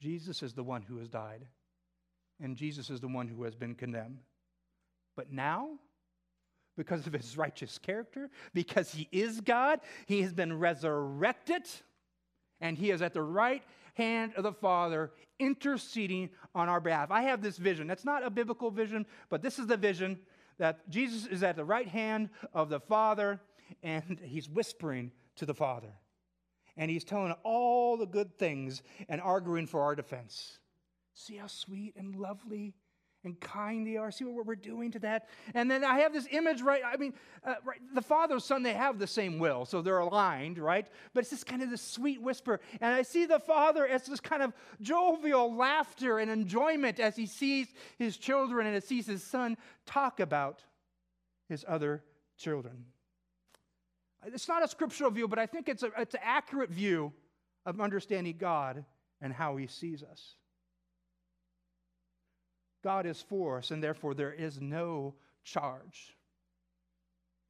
Jesus 0.00 0.42
is 0.42 0.54
the 0.54 0.62
one 0.62 0.82
who 0.82 0.98
has 0.98 1.08
died, 1.08 1.46
and 2.40 2.56
Jesus 2.56 2.88
is 2.88 3.00
the 3.00 3.08
one 3.08 3.26
who 3.26 3.42
has 3.42 3.54
been 3.54 3.74
condemned. 3.74 4.18
But 5.18 5.32
now, 5.32 5.70
because 6.76 7.08
of 7.08 7.12
his 7.12 7.36
righteous 7.36 7.76
character, 7.76 8.30
because 8.54 8.92
he 8.92 9.08
is 9.10 9.40
God, 9.40 9.80
he 10.06 10.22
has 10.22 10.32
been 10.32 10.56
resurrected, 10.56 11.62
and 12.60 12.78
he 12.78 12.92
is 12.92 13.02
at 13.02 13.14
the 13.14 13.22
right 13.22 13.64
hand 13.94 14.34
of 14.36 14.44
the 14.44 14.52
Father 14.52 15.10
interceding 15.40 16.30
on 16.54 16.68
our 16.68 16.80
behalf. 16.80 17.10
I 17.10 17.22
have 17.22 17.42
this 17.42 17.56
vision. 17.56 17.88
That's 17.88 18.04
not 18.04 18.24
a 18.24 18.30
biblical 18.30 18.70
vision, 18.70 19.06
but 19.28 19.42
this 19.42 19.58
is 19.58 19.66
the 19.66 19.76
vision 19.76 20.20
that 20.58 20.88
Jesus 20.88 21.26
is 21.26 21.42
at 21.42 21.56
the 21.56 21.64
right 21.64 21.88
hand 21.88 22.30
of 22.54 22.68
the 22.68 22.78
Father, 22.78 23.40
and 23.82 24.20
he's 24.22 24.48
whispering 24.48 25.10
to 25.34 25.46
the 25.46 25.54
Father 25.54 25.90
and 26.76 26.92
he's 26.92 27.02
telling 27.02 27.34
all 27.42 27.96
the 27.96 28.06
good 28.06 28.38
things 28.38 28.84
and 29.08 29.20
arguing 29.20 29.66
for 29.66 29.82
our 29.82 29.96
defense. 29.96 30.60
See 31.12 31.34
how 31.34 31.48
sweet 31.48 31.94
and 31.96 32.14
lovely 32.14 32.76
and 33.24 33.38
kind 33.40 33.86
they 33.86 33.96
are. 33.96 34.10
See 34.10 34.24
what 34.24 34.46
we're 34.46 34.54
doing 34.54 34.90
to 34.92 34.98
that? 35.00 35.28
And 35.54 35.70
then 35.70 35.84
I 35.84 36.00
have 36.00 36.12
this 36.12 36.26
image, 36.30 36.62
right? 36.62 36.82
I 36.84 36.96
mean, 36.96 37.14
uh, 37.44 37.54
right, 37.64 37.80
the 37.94 38.02
Father 38.02 38.34
and 38.34 38.42
Son, 38.42 38.62
they 38.62 38.74
have 38.74 38.98
the 38.98 39.06
same 39.06 39.38
will, 39.38 39.64
so 39.64 39.82
they're 39.82 39.98
aligned, 39.98 40.58
right? 40.58 40.86
But 41.14 41.20
it's 41.20 41.30
just 41.30 41.46
kind 41.46 41.62
of 41.62 41.70
this 41.70 41.82
sweet 41.82 42.22
whisper. 42.22 42.60
And 42.80 42.94
I 42.94 43.02
see 43.02 43.26
the 43.26 43.40
Father 43.40 43.86
as 43.86 44.06
this 44.06 44.20
kind 44.20 44.42
of 44.42 44.52
jovial 44.80 45.54
laughter 45.54 46.18
and 46.18 46.30
enjoyment 46.30 47.00
as 47.00 47.16
he 47.16 47.26
sees 47.26 47.68
his 47.98 48.16
children 48.16 48.66
and 48.66 48.76
as 48.76 48.84
sees 48.84 49.06
his 49.06 49.22
Son 49.22 49.56
talk 49.84 50.20
about 50.20 50.62
his 51.48 51.64
other 51.68 52.04
children. 52.36 52.84
It's 54.26 54.48
not 54.48 54.64
a 54.64 54.68
scriptural 54.68 55.10
view, 55.10 55.28
but 55.28 55.38
I 55.38 55.46
think 55.46 55.68
it's, 55.68 55.82
a, 55.82 55.90
it's 55.98 56.14
an 56.14 56.20
accurate 56.22 56.70
view 56.70 57.12
of 57.64 57.80
understanding 57.80 58.36
God 58.38 58.84
and 59.20 59.32
how 59.32 59.56
he 59.56 59.66
sees 59.66 60.02
us. 60.02 60.34
God 62.82 63.06
is 63.06 63.20
for 63.20 63.58
us, 63.58 63.70
and 63.70 63.82
therefore 63.82 64.14
there 64.14 64.32
is 64.32 64.60
no 64.60 65.14
charge. 65.44 66.16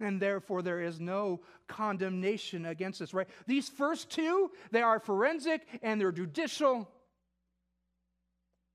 And 0.01 0.23
therefore 0.23 0.63
there 0.63 0.81
is 0.81 1.01
no 1.01 1.41
condemnation 1.67 2.67
against 2.67 3.03
us, 3.03 3.13
right? 3.13 3.29
These 3.47 3.69
first 3.69 4.11
two, 4.11 4.51
they 4.71 4.83
are 4.83 5.01
forensic 5.01 5.67
and 5.83 6.01
they're 6.01 6.13
judicial. 6.13 6.89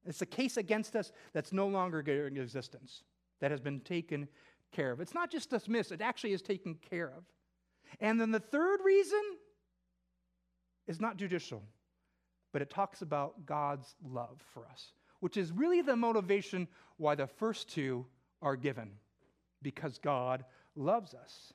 It's 0.06 0.22
a 0.22 0.26
case 0.26 0.58
against 0.58 0.98
us 0.98 1.14
that's 1.32 1.54
no 1.54 1.68
longer 1.68 2.02
in 2.02 2.38
existence, 2.38 3.04
that 3.40 3.52
has 3.52 3.62
been 3.62 3.80
taken 3.80 4.28
care 4.74 4.92
of. 4.92 5.00
It's 5.00 5.14
not 5.14 5.32
just 5.32 5.50
dismissed, 5.50 5.94
it 5.94 6.02
actually 6.02 6.34
is 6.34 6.42
taken 6.42 6.76
care 6.90 7.08
of. 7.16 7.24
And 8.02 8.20
then 8.20 8.32
the 8.32 8.40
third 8.40 8.80
reason 8.84 9.22
is 10.88 11.00
not 11.00 11.16
judicial, 11.16 11.64
but 12.52 12.62
it 12.62 12.70
talks 12.70 13.02
about 13.02 13.46
God's 13.46 13.96
love 14.04 14.44
for 14.54 14.66
us 14.66 14.92
which 15.24 15.38
is 15.38 15.54
really 15.54 15.82
the 15.82 15.96
motivation 15.96 16.68
why 16.98 17.16
the 17.16 17.26
first 17.26 17.70
two 17.70 18.06
are 18.42 18.58
given 18.58 18.92
because 19.62 19.98
God 19.98 20.44
loves 20.76 21.14
us. 21.14 21.54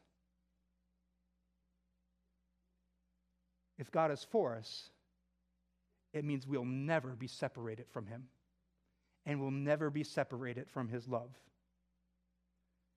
If 3.77 3.91
God 3.91 4.11
is 4.11 4.27
for 4.31 4.57
us, 4.57 4.89
it 6.15 6.25
means 6.25 6.47
we'll 6.47 6.65
never 6.65 7.11
be 7.11 7.27
separated 7.27 7.85
from 7.91 8.07
Him 8.07 8.29
and 9.27 9.39
we'll 9.39 9.51
never 9.51 9.91
be 9.91 10.03
separated 10.03 10.71
from 10.71 10.89
His 10.89 11.07
love. 11.07 11.37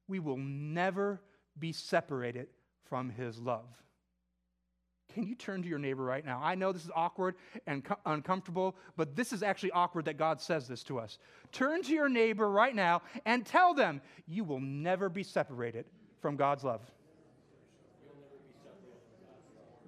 We 0.08 0.20
will 0.20 0.38
never 0.38 1.20
be 1.60 1.74
separated 1.74 2.48
from 2.86 3.10
His 3.10 3.40
love. 3.40 3.68
Can 5.14 5.28
you 5.28 5.36
turn 5.36 5.62
to 5.62 5.68
your 5.68 5.80
neighbor 5.80 6.04
right 6.04 6.26
now? 6.26 6.40
I 6.42 6.56
know 6.56 6.72
this 6.72 6.86
is 6.86 6.92
awkward 6.96 7.36
and 7.68 7.84
co- 7.84 7.98
uncomfortable, 8.06 8.76
but 8.96 9.16
this 9.16 9.34
is 9.34 9.44
actually 9.44 9.72
awkward 9.72 10.06
that 10.06 10.18
God 10.18 10.40
says 10.40 10.68
this 10.68 10.84
to 10.84 11.00
us. 11.00 11.18
Turn 11.52 11.84
to 11.84 11.94
your 11.94 12.10
neighbor 12.10 12.50
right 12.50 12.74
now 12.74 13.02
and 13.26 13.46
tell 13.46 13.74
them 13.74 14.02
you 14.28 14.44
will 14.44 14.60
never 14.60 15.10
be 15.10 15.24
separated 15.24 15.86
from 16.22 16.38
God's 16.38 16.64
love. 16.64 16.82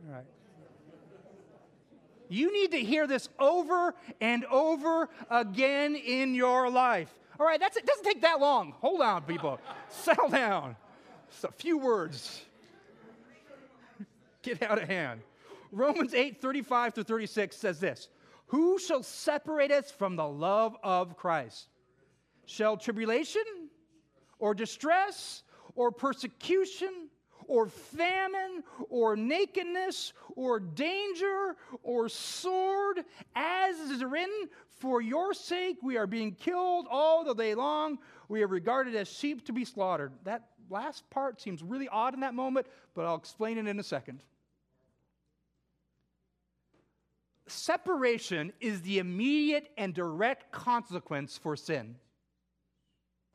All 0.07 0.13
right. 0.13 0.25
You 2.27 2.51
need 2.51 2.71
to 2.71 2.79
hear 2.79 3.05
this 3.07 3.29
over 3.39 3.93
and 4.19 4.43
over 4.45 5.07
again 5.29 5.95
in 5.95 6.33
your 6.33 6.69
life. 6.69 7.13
All 7.39 7.45
right, 7.45 7.59
that's 7.59 7.77
it. 7.77 7.85
Doesn't 7.85 8.03
take 8.03 8.21
that 8.21 8.39
long. 8.39 8.73
Hold 8.81 9.01
on, 9.01 9.23
people. 9.23 9.59
Settle 9.89 10.29
down. 10.29 10.75
Just 11.29 11.43
a 11.45 11.51
few 11.51 11.77
words 11.77 12.43
get 14.43 14.61
out 14.61 14.81
of 14.81 14.87
hand. 14.87 15.21
Romans 15.71 16.13
8 16.13 16.39
35 16.39 16.93
to 16.95 17.03
36 17.03 17.55
says 17.55 17.79
this 17.79 18.09
Who 18.47 18.77
shall 18.77 19.03
separate 19.03 19.71
us 19.71 19.89
from 19.89 20.15
the 20.15 20.27
love 20.27 20.75
of 20.83 21.17
Christ? 21.17 21.67
Shall 22.45 22.77
tribulation 22.77 23.41
or 24.37 24.53
distress 24.53 25.43
or 25.75 25.91
persecution 25.91 27.09
or 27.47 27.67
famine 27.67 28.63
or 28.89 29.15
nakedness 29.15 30.13
or 30.35 30.59
danger 30.59 31.55
or 31.81 32.09
sword, 32.09 33.03
as 33.35 33.79
is 33.79 34.03
written, 34.03 34.49
for 34.69 35.01
your 35.01 35.33
sake 35.33 35.77
we 35.81 35.97
are 35.97 36.07
being 36.07 36.33
killed 36.33 36.87
all 36.89 37.23
the 37.23 37.33
day 37.33 37.55
long. 37.55 37.97
We 38.27 38.43
are 38.43 38.47
regarded 38.47 38.95
as 38.95 39.07
sheep 39.07 39.45
to 39.45 39.53
be 39.53 39.65
slaughtered. 39.65 40.11
That 40.23 40.49
last 40.69 41.09
part 41.09 41.41
seems 41.41 41.63
really 41.63 41.87
odd 41.87 42.13
in 42.13 42.19
that 42.21 42.33
moment, 42.33 42.67
but 42.93 43.05
I'll 43.05 43.15
explain 43.15 43.57
it 43.57 43.67
in 43.67 43.79
a 43.79 43.83
second. 43.83 44.21
Separation 47.53 48.53
is 48.59 48.81
the 48.81 48.99
immediate 48.99 49.69
and 49.77 49.93
direct 49.93 50.51
consequence 50.51 51.37
for 51.37 51.55
sin. 51.55 51.95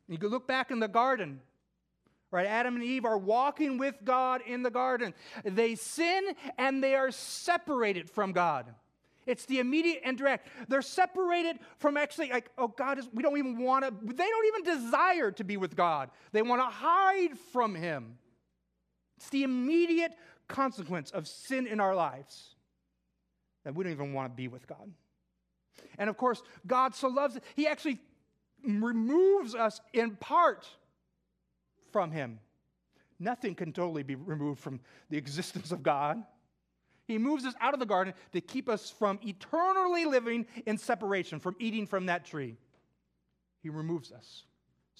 You 0.07 0.17
can 0.17 0.29
look 0.29 0.47
back 0.47 0.71
in 0.71 0.79
the 0.79 0.87
garden, 0.87 1.39
right? 2.31 2.47
Adam 2.47 2.75
and 2.75 2.83
Eve 2.83 3.05
are 3.05 3.17
walking 3.17 3.77
with 3.77 3.95
God 4.03 4.41
in 4.45 4.63
the 4.63 4.71
garden. 4.71 5.13
They 5.43 5.75
sin 5.75 6.33
and 6.57 6.83
they 6.83 6.95
are 6.95 7.11
separated 7.11 8.09
from 8.09 8.31
God. 8.31 8.73
It's 9.25 9.45
the 9.45 9.59
immediate 9.59 10.01
and 10.03 10.17
direct. 10.17 10.47
They're 10.67 10.81
separated 10.81 11.59
from 11.77 11.97
actually, 11.97 12.29
like, 12.29 12.49
oh, 12.57 12.69
God 12.69 12.97
is, 12.97 13.07
we 13.13 13.21
don't 13.21 13.37
even 13.37 13.59
want 13.59 13.85
to, 13.85 13.91
they 13.91 14.27
don't 14.27 14.45
even 14.47 14.63
desire 14.63 15.31
to 15.31 15.43
be 15.43 15.57
with 15.57 15.75
God. 15.75 16.09
They 16.31 16.41
want 16.41 16.61
to 16.61 16.65
hide 16.65 17.37
from 17.53 17.75
Him. 17.75 18.17
It's 19.17 19.29
the 19.29 19.43
immediate 19.43 20.13
consequence 20.47 21.11
of 21.11 21.27
sin 21.27 21.67
in 21.67 21.79
our 21.79 21.93
lives 21.93 22.55
that 23.63 23.75
we 23.75 23.83
don't 23.83 23.93
even 23.93 24.13
want 24.13 24.31
to 24.31 24.35
be 24.35 24.47
with 24.47 24.67
God. 24.67 24.91
And 25.97 26.09
of 26.09 26.17
course, 26.17 26.41
God 26.67 26.95
so 26.95 27.07
loves 27.07 27.35
it, 27.35 27.43
He 27.55 27.67
actually 27.67 27.99
removes 28.65 29.55
us 29.55 29.79
in 29.93 30.15
part 30.17 30.67
from 31.91 32.11
Him. 32.11 32.39
Nothing 33.19 33.55
can 33.55 33.73
totally 33.73 34.03
be 34.03 34.15
removed 34.15 34.59
from 34.59 34.79
the 35.09 35.17
existence 35.17 35.71
of 35.71 35.83
God. 35.83 36.23
He 37.05 37.17
moves 37.17 37.45
us 37.45 37.55
out 37.59 37.73
of 37.73 37.79
the 37.79 37.85
garden 37.85 38.13
to 38.33 38.41
keep 38.41 38.69
us 38.69 38.89
from 38.91 39.19
eternally 39.23 40.05
living 40.05 40.45
in 40.65 40.77
separation, 40.77 41.39
from 41.39 41.55
eating 41.59 41.87
from 41.87 42.05
that 42.05 42.23
tree. 42.23 42.55
He 43.61 43.69
removes 43.69 44.11
us 44.11 44.43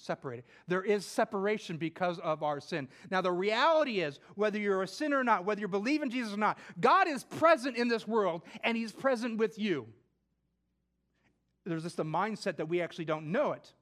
separated. 0.00 0.44
There 0.66 0.82
is 0.82 1.04
separation 1.04 1.76
because 1.76 2.18
of 2.18 2.42
our 2.42 2.60
sin. 2.60 2.88
Now, 3.10 3.20
the 3.20 3.32
reality 3.32 4.00
is, 4.00 4.18
whether 4.34 4.58
you're 4.58 4.82
a 4.82 4.88
sinner 4.88 5.18
or 5.18 5.24
not, 5.24 5.44
whether 5.44 5.60
you 5.60 5.68
believe 5.68 6.02
in 6.02 6.10
Jesus 6.10 6.34
or 6.34 6.38
not, 6.38 6.58
God 6.80 7.08
is 7.08 7.24
present 7.24 7.76
in 7.76 7.88
this 7.88 8.08
world 8.08 8.42
and 8.64 8.76
He's 8.76 8.92
present 8.92 9.38
with 9.38 9.58
you. 9.58 9.86
There's 11.66 11.82
just 11.82 11.98
a 11.98 12.04
mindset 12.04 12.56
that 12.56 12.68
we 12.68 12.80
actually 12.80 13.04
don't 13.04 13.30
know 13.30 13.52
it, 13.52 13.72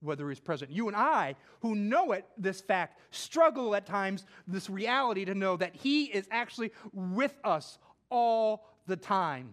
whether 0.00 0.28
He's 0.28 0.40
present. 0.40 0.70
You 0.70 0.88
and 0.88 0.96
I, 0.96 1.36
who 1.60 1.74
know 1.74 2.12
it, 2.12 2.26
this 2.36 2.60
fact, 2.60 3.00
struggle 3.10 3.74
at 3.74 3.86
times 3.86 4.26
this 4.46 4.68
reality 4.68 5.24
to 5.24 5.34
know 5.34 5.56
that 5.56 5.74
He 5.74 6.04
is 6.04 6.26
actually 6.30 6.72
with 6.92 7.38
us 7.44 7.78
all 8.10 8.66
the 8.86 8.96
time, 8.96 9.50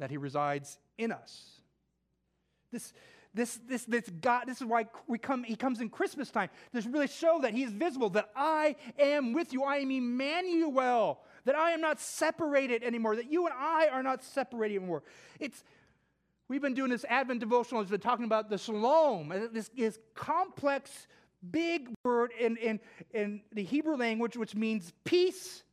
that 0.00 0.10
He 0.10 0.16
resides 0.16 0.78
in 0.98 1.12
us. 1.12 1.60
This, 2.72 2.92
this, 3.34 3.58
this, 3.66 3.84
this 3.84 4.10
God, 4.20 4.44
this 4.46 4.60
is 4.60 4.66
why 4.66 4.86
we 5.06 5.18
come, 5.18 5.42
he 5.42 5.56
comes 5.56 5.80
in 5.80 5.88
Christmas 5.88 6.30
time 6.30 6.50
to 6.74 6.88
really 6.90 7.06
show 7.06 7.38
that 7.42 7.54
he 7.54 7.62
is 7.62 7.72
visible, 7.72 8.10
that 8.10 8.30
I 8.36 8.76
am 8.98 9.32
with 9.32 9.52
you. 9.54 9.64
I 9.64 9.76
am 9.76 9.90
Emmanuel, 9.90 11.20
that 11.46 11.54
I 11.54 11.70
am 11.70 11.80
not 11.80 11.98
separated 11.98 12.82
anymore, 12.82 13.16
that 13.16 13.30
you 13.30 13.46
and 13.46 13.54
I 13.58 13.88
are 13.90 14.02
not 14.02 14.22
separated 14.22 14.76
anymore. 14.76 15.02
It's, 15.40 15.64
we've 16.48 16.60
been 16.60 16.74
doing 16.74 16.90
this 16.90 17.06
Advent 17.08 17.40
devotional, 17.40 17.80
it's 17.80 17.90
been 17.90 18.00
talking 18.00 18.26
about 18.26 18.50
the 18.50 18.58
shalom, 18.58 19.32
uh, 19.32 19.38
this, 19.50 19.70
this 19.74 19.98
complex, 20.14 21.06
big 21.50 21.88
word 22.04 22.32
in, 22.38 22.58
in, 22.58 22.80
in 23.14 23.40
the 23.52 23.64
Hebrew 23.64 23.96
language, 23.96 24.36
which 24.36 24.54
means 24.54 24.92
peace, 25.04 25.64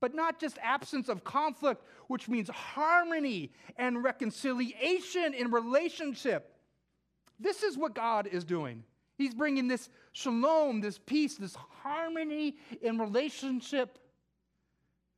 but 0.00 0.14
not 0.14 0.38
just 0.38 0.56
absence 0.62 1.08
of 1.08 1.24
conflict, 1.24 1.82
which 2.06 2.28
means 2.28 2.48
harmony 2.48 3.52
and 3.76 4.04
reconciliation 4.04 5.34
in 5.34 5.50
relationship. 5.50 6.51
This 7.42 7.62
is 7.62 7.76
what 7.76 7.94
God 7.94 8.26
is 8.26 8.44
doing. 8.44 8.84
He's 9.16 9.34
bringing 9.34 9.68
this 9.68 9.88
shalom, 10.12 10.80
this 10.80 10.98
peace, 10.98 11.36
this 11.36 11.56
harmony 11.82 12.56
in 12.80 12.98
relationship, 12.98 13.98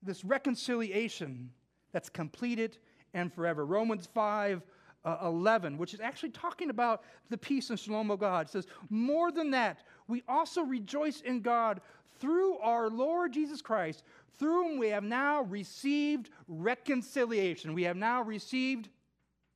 this 0.03 0.25
reconciliation 0.25 1.51
that's 1.93 2.09
completed 2.09 2.79
and 3.13 3.33
forever. 3.33 3.65
Romans 3.65 4.09
5 4.13 4.63
uh, 5.05 5.19
11, 5.23 5.77
which 5.79 5.95
is 5.95 6.01
actually 6.01 6.31
talking 6.31 6.71
about 6.71 7.03
the 7.29 7.37
peace 7.37 7.71
and 7.71 7.79
shalom 7.79 8.11
of 8.11 8.19
God, 8.19 8.49
says, 8.49 8.67
More 8.91 9.31
than 9.31 9.51
that, 9.51 9.81
we 10.09 10.23
also 10.29 10.63
rejoice 10.63 11.21
in 11.21 11.41
God 11.41 11.81
through 12.19 12.59
our 12.59 12.89
Lord 12.89 13.33
Jesus 13.33 13.61
Christ, 13.61 14.03
through 14.39 14.69
whom 14.69 14.79
we 14.79 14.89
have 14.89 15.05
now 15.05 15.43
received 15.43 16.31
reconciliation. 16.49 17.75
We 17.75 17.85
have 17.85 17.97
now 17.97 18.23
received 18.23 18.89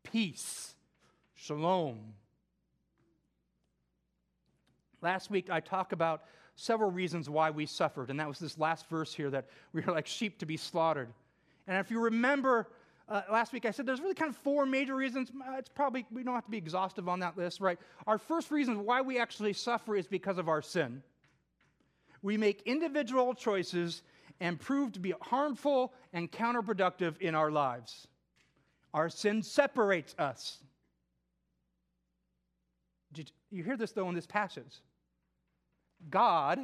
peace, 0.05 0.75
shalom. 1.35 2.15
Last 5.01 5.31
week, 5.31 5.51
I 5.51 5.61
talked 5.61 5.93
about 5.93 6.25
several 6.57 6.91
reasons 6.91 7.31
why 7.31 7.51
we 7.51 7.67
suffered, 7.67 8.11
and 8.11 8.19
that 8.19 8.29
was 8.29 8.39
this 8.39 8.59
last 8.59 8.89
verse 8.89 9.15
here 9.15 9.31
that 9.31 9.47
we 9.73 9.81
were 9.81 9.93
like 9.93 10.07
sheep 10.07 10.39
to 10.39 10.47
be 10.47 10.57
slaughtered. 10.57 11.09
And 11.67 11.79
if 11.79 11.91
you 11.91 12.01
remember 12.01 12.69
uh, 13.09 13.23
last 13.31 13.53
week 13.53 13.65
I 13.65 13.71
said 13.71 13.87
there's 13.87 14.01
really 14.01 14.15
kind 14.15 14.31
of 14.31 14.37
four 14.37 14.67
major 14.67 14.95
reasons. 14.95 15.31
Uh, 15.31 15.57
it's 15.57 15.69
probably, 15.69 16.05
we 16.11 16.23
don't 16.23 16.35
have 16.35 16.45
to 16.45 16.51
be 16.51 16.59
exhaustive 16.59 17.09
on 17.09 17.21
that 17.21 17.39
list, 17.39 17.61
right? 17.61 17.79
Our 18.07 18.19
first 18.19 18.51
reason 18.51 18.85
why 18.85 19.01
we 19.01 19.19
actually 19.19 19.55
suffer 19.55 19.97
is 19.97 20.07
because 20.07 20.39
of 20.39 20.49
our 20.49 20.61
sin. 20.61 21.03
We 22.23 22.37
make 22.37 22.63
individual 22.67 23.35
choices 23.35 24.03
and 24.41 24.61
prove 24.61 24.93
to 24.93 25.01
be 25.01 25.15
harmful 25.23 25.95
and 26.13 26.31
counterproductive 26.31 27.19
in 27.21 27.35
our 27.35 27.51
lives. 27.51 28.07
Our 28.93 29.09
sin 29.09 29.43
separates 29.43 30.15
us. 30.19 30.59
Did 33.13 33.33
you 33.51 33.63
hear 33.63 33.77
this 33.77 33.93
though 33.93 34.09
in 34.09 34.15
this 34.15 34.27
passage? 34.27 34.81
God 36.11 36.61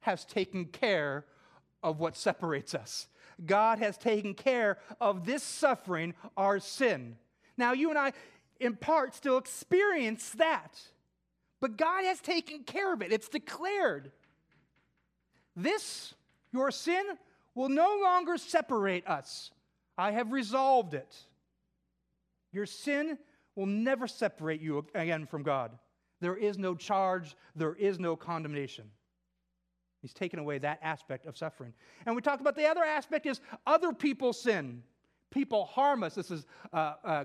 has 0.00 0.24
taken 0.24 0.66
care 0.66 1.24
of 1.82 2.00
what 2.00 2.16
separates 2.16 2.74
us. 2.74 3.08
God 3.44 3.78
has 3.78 3.96
taken 3.96 4.34
care 4.34 4.78
of 5.00 5.24
this 5.24 5.42
suffering, 5.42 6.14
our 6.36 6.58
sin. 6.58 7.16
Now, 7.56 7.72
you 7.72 7.90
and 7.90 7.98
I, 7.98 8.12
in 8.58 8.76
part, 8.76 9.14
still 9.14 9.38
experience 9.38 10.30
that. 10.30 10.78
But 11.60 11.76
God 11.76 12.04
has 12.04 12.20
taken 12.20 12.64
care 12.64 12.92
of 12.92 13.02
it. 13.02 13.12
It's 13.12 13.28
declared. 13.28 14.12
This, 15.56 16.14
your 16.52 16.70
sin, 16.70 17.04
will 17.54 17.68
no 17.68 17.98
longer 18.02 18.38
separate 18.38 19.06
us. 19.06 19.50
I 19.98 20.12
have 20.12 20.32
resolved 20.32 20.94
it. 20.94 21.14
Your 22.52 22.66
sin 22.66 23.18
will 23.54 23.66
never 23.66 24.06
separate 24.06 24.60
you 24.60 24.86
again 24.94 25.26
from 25.26 25.42
God. 25.42 25.72
There 26.20 26.36
is 26.36 26.58
no 26.58 26.74
charge, 26.74 27.36
there 27.56 27.74
is 27.74 27.98
no 27.98 28.16
condemnation. 28.16 28.90
He's 30.02 30.12
taken 30.12 30.38
away 30.38 30.58
that 30.58 30.78
aspect 30.82 31.26
of 31.26 31.36
suffering. 31.36 31.74
And 32.06 32.16
we 32.16 32.22
talked 32.22 32.40
about 32.40 32.56
the 32.56 32.66
other 32.66 32.84
aspect 32.84 33.26
is 33.26 33.40
other 33.66 33.92
people 33.92 34.32
sin. 34.32 34.82
People 35.30 35.66
harm 35.66 36.02
us. 36.02 36.14
This 36.14 36.30
is 36.30 36.46
uh, 36.72 36.94
uh, 37.04 37.24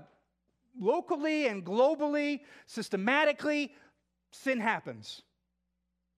locally 0.78 1.46
and 1.46 1.64
globally, 1.64 2.40
systematically, 2.66 3.74
sin 4.30 4.60
happens, 4.60 5.22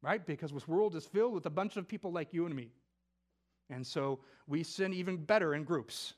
right? 0.02 0.24
Because 0.24 0.52
this 0.52 0.66
world 0.66 0.96
is 0.96 1.04
filled 1.04 1.32
with 1.34 1.46
a 1.46 1.50
bunch 1.50 1.76
of 1.76 1.86
people 1.86 2.12
like 2.12 2.32
you 2.32 2.46
and 2.46 2.54
me. 2.54 2.70
And 3.70 3.86
so 3.86 4.20
we 4.46 4.62
sin 4.62 4.92
even 4.92 5.16
better 5.16 5.54
in 5.54 5.62
groups. 5.62 6.14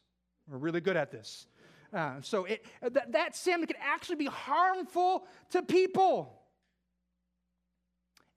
We're 0.48 0.58
really 0.58 0.80
good 0.80 0.96
at 0.96 1.10
this. 1.10 1.46
Uh, 1.92 2.14
so 2.22 2.44
it, 2.44 2.64
th- 2.82 3.06
that 3.10 3.36
sin 3.36 3.66
can 3.66 3.76
actually 3.80 4.16
be 4.16 4.26
harmful 4.26 5.26
to 5.50 5.62
people. 5.62 6.39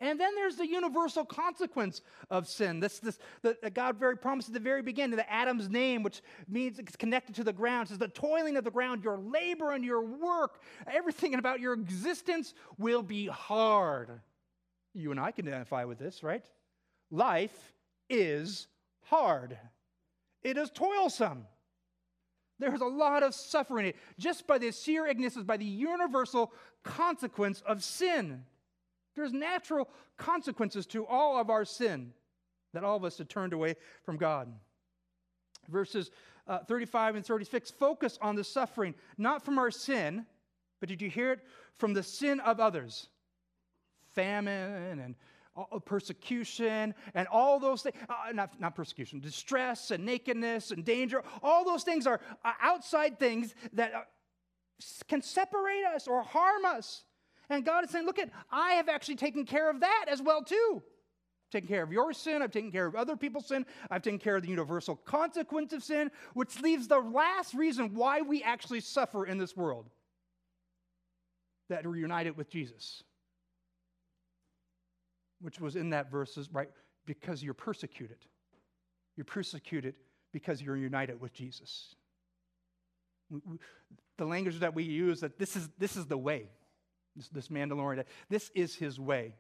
And 0.04 0.20
then 0.20 0.36
there's 0.36 0.58
the 0.58 0.68
universal 0.68 1.24
consequence 1.24 2.02
of 2.30 2.46
sin. 2.46 2.82
This, 2.82 3.00
this, 3.00 3.18
that 3.42 3.74
God 3.74 3.98
very 3.98 4.18
promised 4.18 4.50
at 4.50 4.54
the 4.54 4.60
very 4.60 4.82
beginning, 4.82 5.16
the 5.16 5.32
Adam's 5.32 5.70
name, 5.70 6.04
which 6.04 6.22
means 6.50 6.78
it's 6.78 6.98
connected 6.98 7.36
to 7.36 7.44
the 7.46 7.54
ground, 7.54 7.88
says 7.88 8.00
the 8.00 8.10
toiling 8.10 8.58
of 8.58 8.66
the 8.66 8.70
ground, 8.70 9.02
your 9.02 9.18
labor 9.18 9.72
and 9.72 9.86
your 9.86 10.02
work, 10.02 10.62
everything 10.92 11.36
about 11.36 11.62
your 11.62 11.72
existence 11.72 12.54
will 12.78 13.02
be 13.02 13.28
hard. 13.28 14.20
You 14.94 15.12
and 15.12 15.22
I 15.22 15.32
can 15.32 15.48
identify 15.48 15.86
with 15.86 16.00
this, 16.00 16.22
right? 16.22 16.44
Life 17.10 17.74
is 18.10 18.68
hard. 19.04 19.58
It 20.42 20.58
is 20.58 20.70
toilsome. 20.70 21.48
There's 22.60 22.82
a 22.82 22.86
lot 22.86 23.24
of 23.24 23.34
suffering 23.34 23.94
just 24.20 24.48
by 24.48 24.58
the 24.58 24.74
sheer 24.74 25.08
ignorance, 25.08 25.38
by 25.38 25.56
the 25.56 25.64
universal 25.64 26.52
consequence 26.84 27.64
of 27.66 27.82
sin. 27.86 28.44
There's 29.16 29.34
natural 29.34 29.90
consequences 30.18 30.86
to 30.88 31.06
all 31.06 31.40
of 31.40 31.50
our 31.50 31.66
sin 31.66 32.14
that 32.74 32.84
all 32.84 32.98
of 32.98 33.04
us 33.04 33.18
have 33.20 33.28
turned 33.28 33.54
away 33.54 33.76
from 34.04 34.18
God. 34.18 34.52
Verses 35.70 36.12
uh, 36.48 36.60
35 36.60 37.16
and 37.16 37.26
36 37.26 37.72
focus 37.72 38.18
on 38.22 38.36
the 38.36 38.44
suffering, 38.44 38.96
not 39.18 39.46
from 39.46 39.58
our 39.58 39.72
sin, 39.72 40.26
but 40.80 40.90
did 40.90 41.02
you 41.02 41.10
hear 41.10 41.32
it? 41.32 41.40
From 41.78 41.94
the 41.94 42.04
sin 42.04 42.40
of 42.42 42.60
others. 42.60 43.08
Famine 44.14 45.00
and 45.00 45.16
persecution 45.86 46.94
and 47.14 47.28
all 47.28 47.60
those 47.60 47.84
things, 47.84 47.96
uh, 48.10 48.32
not, 48.34 48.60
not 48.60 48.76
persecution, 48.76 49.20
distress 49.20 49.92
and 49.92 50.04
nakedness 50.06 50.72
and 50.72 50.84
danger, 50.84 51.24
all 51.42 51.64
those 51.64 51.84
things 51.84 52.08
are 52.08 52.20
uh, 52.44 52.52
outside 52.62 53.20
things 53.20 53.54
that 53.74 53.94
uh, 53.94 54.02
can 55.08 55.22
separate 55.22 55.86
us 55.86 56.08
or 56.08 56.24
harm 56.24 56.66
us. 56.66 57.04
And 57.50 57.66
God 57.66 57.84
is 57.84 57.90
saying, 57.90 58.06
Look 58.06 58.20
at, 58.20 58.30
I 58.52 58.74
have 58.74 58.90
actually 58.90 59.16
taken 59.16 59.46
care 59.46 59.70
of 59.70 59.82
that 59.82 60.06
as 60.08 60.22
well, 60.22 60.44
too. 60.44 60.82
I've 60.82 61.52
taken 61.52 61.68
care 61.68 61.84
of 61.84 61.92
your 61.92 62.14
sin, 62.14 62.42
I've 62.42 62.52
taken 62.52 62.72
care 62.72 62.86
of 62.86 62.96
other 62.96 63.16
people's 63.16 63.48
sin, 63.48 63.66
I've 63.92 64.02
taken 64.02 64.20
care 64.20 64.36
of 64.36 64.44
the 64.44 64.50
universal 64.50 64.96
consequence 64.96 65.74
of 65.74 65.84
sin, 65.84 66.10
which 66.34 66.60
leaves 66.62 66.88
the 66.88 67.00
last 67.00 67.54
reason 67.54 67.94
why 67.94 68.22
we 68.22 68.42
actually 68.44 68.80
suffer 68.80 69.26
in 69.26 69.38
this 69.38 69.56
world 69.56 69.90
that 71.70 71.86
we're 71.86 71.96
united 71.96 72.38
with 72.38 72.50
Jesus. 72.50 73.04
Which 75.42 75.60
was 75.60 75.76
in 75.76 75.90
that 75.92 76.10
verses, 76.10 76.50
right? 76.52 76.70
Because 77.06 77.44
you're 77.44 77.54
persecuted. 77.54 78.18
You're 79.16 79.26
persecuted 79.26 79.96
because 80.32 80.62
you're 80.62 80.78
united 80.78 81.20
with 81.20 81.34
Jesus. 81.34 81.96
The 84.18 84.26
language 84.26 84.60
that 84.60 84.74
we 84.74 84.84
use 84.84 85.20
that 85.22 85.38
this 85.38 85.56
is, 85.56 85.70
this 85.78 85.96
is 85.96 86.06
the 86.06 86.18
way 86.18 86.48
this, 87.16 87.30
this 87.30 87.48
Mandalorian, 87.48 88.04
this 88.30 88.52
is 88.56 88.76
his 88.76 89.00
way 89.00 89.36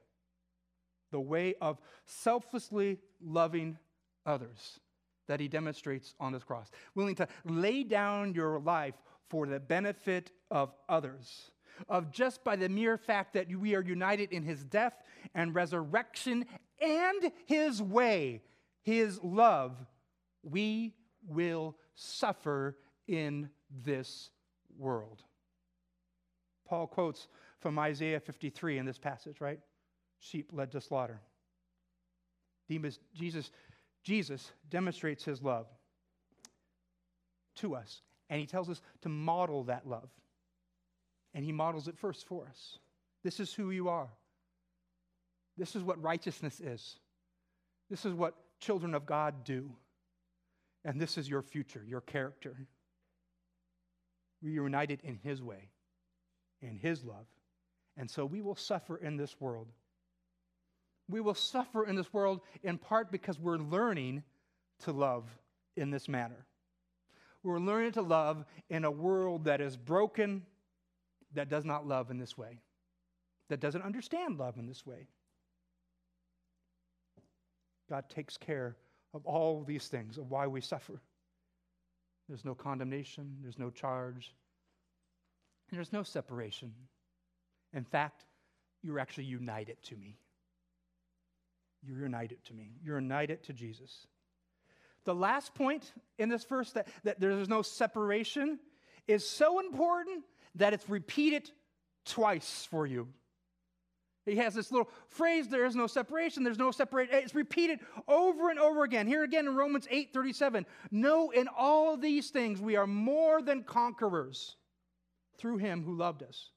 the 1.13 1.19
way 1.19 1.53
of 1.61 1.79
selflessly 2.05 2.97
loving 3.23 3.77
others 4.25 4.79
that 5.27 5.39
he 5.39 5.47
demonstrates 5.47 6.15
on 6.19 6.33
his 6.33 6.43
cross. 6.43 6.69
Willing 6.95 7.15
to 7.15 7.27
lay 7.45 7.83
down 7.83 8.33
your 8.33 8.59
life 8.59 8.95
for 9.29 9.45
the 9.47 9.59
benefit 9.59 10.31
of 10.51 10.73
others. 10.89 11.51
Of 11.87 12.11
just 12.11 12.43
by 12.43 12.55
the 12.55 12.67
mere 12.67 12.97
fact 12.97 13.33
that 13.33 13.47
we 13.47 13.75
are 13.75 13.81
united 13.81 14.31
in 14.31 14.43
his 14.43 14.63
death 14.63 14.95
and 15.33 15.55
resurrection 15.55 16.45
and 16.81 17.31
his 17.45 17.81
way, 17.81 18.41
his 18.81 19.23
love, 19.23 19.77
we 20.43 20.93
will 21.27 21.77
suffer 21.95 22.77
in 23.07 23.49
this 23.83 24.29
world. 24.77 25.23
Paul 26.67 26.87
quotes 26.87 27.27
from 27.63 27.79
Isaiah 27.79 28.19
53 28.19 28.77
in 28.77 28.85
this 28.85 28.99
passage, 28.99 29.39
right? 29.39 29.59
Sheep 30.19 30.51
led 30.53 30.73
to 30.73 30.81
slaughter. 30.81 31.21
Jesus, 32.69 33.51
Jesus 34.03 34.51
demonstrates 34.69 35.23
his 35.23 35.41
love 35.41 35.65
to 37.55 37.73
us, 37.73 38.01
and 38.29 38.39
he 38.39 38.45
tells 38.45 38.69
us 38.69 38.81
to 39.01 39.09
model 39.09 39.63
that 39.63 39.87
love. 39.87 40.09
And 41.33 41.43
he 41.43 41.53
models 41.53 41.87
it 41.87 41.97
first 41.97 42.27
for 42.27 42.45
us. 42.47 42.77
This 43.23 43.39
is 43.39 43.53
who 43.53 43.71
you 43.71 43.87
are. 43.87 44.09
This 45.57 45.75
is 45.75 45.83
what 45.83 46.01
righteousness 46.01 46.59
is. 46.59 46.97
This 47.89 48.05
is 48.05 48.13
what 48.13 48.35
children 48.59 48.93
of 48.93 49.05
God 49.05 49.45
do. 49.45 49.71
And 50.83 50.99
this 50.99 51.17
is 51.17 51.29
your 51.29 51.41
future, 51.41 51.83
your 51.87 52.01
character. 52.01 52.67
We 54.41 54.49
are 54.49 54.63
united 54.63 54.99
in 55.03 55.17
his 55.23 55.41
way, 55.41 55.69
in 56.61 56.77
his 56.77 57.05
love. 57.05 57.25
And 57.97 58.09
so 58.09 58.25
we 58.25 58.41
will 58.41 58.55
suffer 58.55 58.97
in 58.97 59.17
this 59.17 59.35
world. 59.39 59.67
We 61.09 61.21
will 61.21 61.35
suffer 61.35 61.85
in 61.85 61.95
this 61.95 62.11
world 62.13 62.41
in 62.63 62.77
part 62.77 63.11
because 63.11 63.39
we're 63.39 63.57
learning 63.57 64.23
to 64.79 64.91
love 64.91 65.25
in 65.75 65.91
this 65.91 66.07
manner. 66.07 66.45
We're 67.43 67.59
learning 67.59 67.93
to 67.93 68.01
love 68.01 68.45
in 68.69 68.85
a 68.85 68.91
world 68.91 69.45
that 69.45 69.59
is 69.59 69.75
broken, 69.75 70.43
that 71.33 71.49
does 71.49 71.65
not 71.65 71.85
love 71.85 72.09
in 72.09 72.17
this 72.17 72.37
way, 72.37 72.61
that 73.49 73.59
doesn't 73.59 73.81
understand 73.81 74.39
love 74.39 74.57
in 74.57 74.65
this 74.65 74.85
way. 74.85 75.07
God 77.89 78.09
takes 78.09 78.37
care 78.37 78.77
of 79.13 79.25
all 79.25 79.63
these 79.63 79.87
things, 79.87 80.17
of 80.17 80.31
why 80.31 80.47
we 80.47 80.61
suffer. 80.61 81.01
There's 82.29 82.45
no 82.45 82.55
condemnation, 82.55 83.37
there's 83.41 83.59
no 83.59 83.69
charge, 83.69 84.33
and 85.69 85.77
there's 85.77 85.91
no 85.91 86.03
separation. 86.03 86.71
In 87.73 87.83
fact, 87.83 88.25
you're 88.81 88.99
actually 88.99 89.25
united 89.25 89.81
to 89.83 89.95
me. 89.95 90.17
You're 91.85 91.99
united 91.99 92.43
to 92.45 92.53
me. 92.53 92.71
You're 92.83 92.99
united 92.99 93.43
to 93.43 93.53
Jesus. 93.53 94.07
The 95.05 95.15
last 95.15 95.53
point 95.53 95.91
in 96.17 96.29
this 96.29 96.45
verse 96.45 96.71
that, 96.71 96.87
that 97.03 97.19
there's 97.19 97.49
no 97.49 97.61
separation 97.61 98.59
is 99.07 99.27
so 99.27 99.59
important 99.59 100.23
that 100.55 100.73
it's 100.73 100.89
repeated 100.89 101.49
twice 102.05 102.67
for 102.69 102.85
you. 102.85 103.07
He 104.25 104.37
has 104.37 104.53
this 104.53 104.71
little 104.71 104.89
phrase, 105.09 105.49
there 105.49 105.65
is 105.65 105.75
no 105.75 105.87
separation, 105.87 106.43
there's 106.43 106.57
no 106.57 106.71
separation. 106.71 107.13
It's 107.15 107.35
repeated 107.35 107.79
over 108.07 108.49
and 108.49 108.57
over 108.57 108.85
again. 108.85 109.05
Here 109.05 109.23
again 109.23 109.47
in 109.47 109.55
Romans 109.55 109.85
8 109.91 110.13
37. 110.13 110.65
No, 110.91 111.31
in 111.31 111.49
all 111.49 111.97
these 111.97 112.29
things 112.29 112.61
we 112.61 112.77
are 112.77 112.87
more 112.87 113.41
than 113.41 113.63
conquerors 113.63 114.55
through 115.37 115.57
him 115.57 115.83
who 115.83 115.97
loved 115.97 116.23
us. 116.23 116.52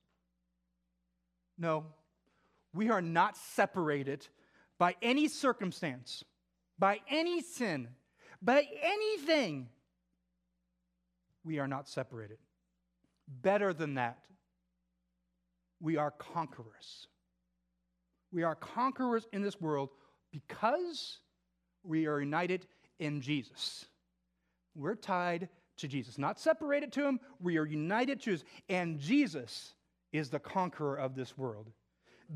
No, 1.58 1.86
we 2.74 2.90
are 2.90 3.00
not 3.02 3.36
separated 3.36 4.26
by 4.78 4.94
any 5.00 5.28
circumstance, 5.28 6.22
by 6.78 7.00
any 7.08 7.40
sin, 7.40 7.88
by 8.42 8.66
anything. 8.82 9.68
we 11.44 11.58
are 11.60 11.68
not 11.68 11.88
separated. 11.88 12.38
Better 13.28 13.72
than 13.72 13.94
that, 13.94 14.18
we 15.80 15.96
are 15.96 16.10
conquerors. 16.10 17.06
We 18.32 18.42
are 18.42 18.54
conquerors 18.56 19.26
in 19.32 19.42
this 19.42 19.60
world 19.60 19.90
because 20.32 21.20
we 21.84 22.06
are 22.06 22.20
united 22.20 22.66
in 22.98 23.20
Jesus. 23.20 23.86
We're 24.74 24.96
tied 24.96 25.48
to 25.78 25.88
Jesus, 25.88 26.18
not 26.18 26.40
separated 26.40 26.92
to 26.92 27.06
Him. 27.06 27.20
We 27.40 27.58
are 27.58 27.64
united 27.64 28.20
to 28.22 28.32
Jesus. 28.32 28.46
And 28.68 28.98
Jesus 28.98 29.74
is 30.16 30.30
the 30.30 30.38
conqueror 30.38 30.96
of 30.96 31.14
this 31.14 31.36
world. 31.36 31.70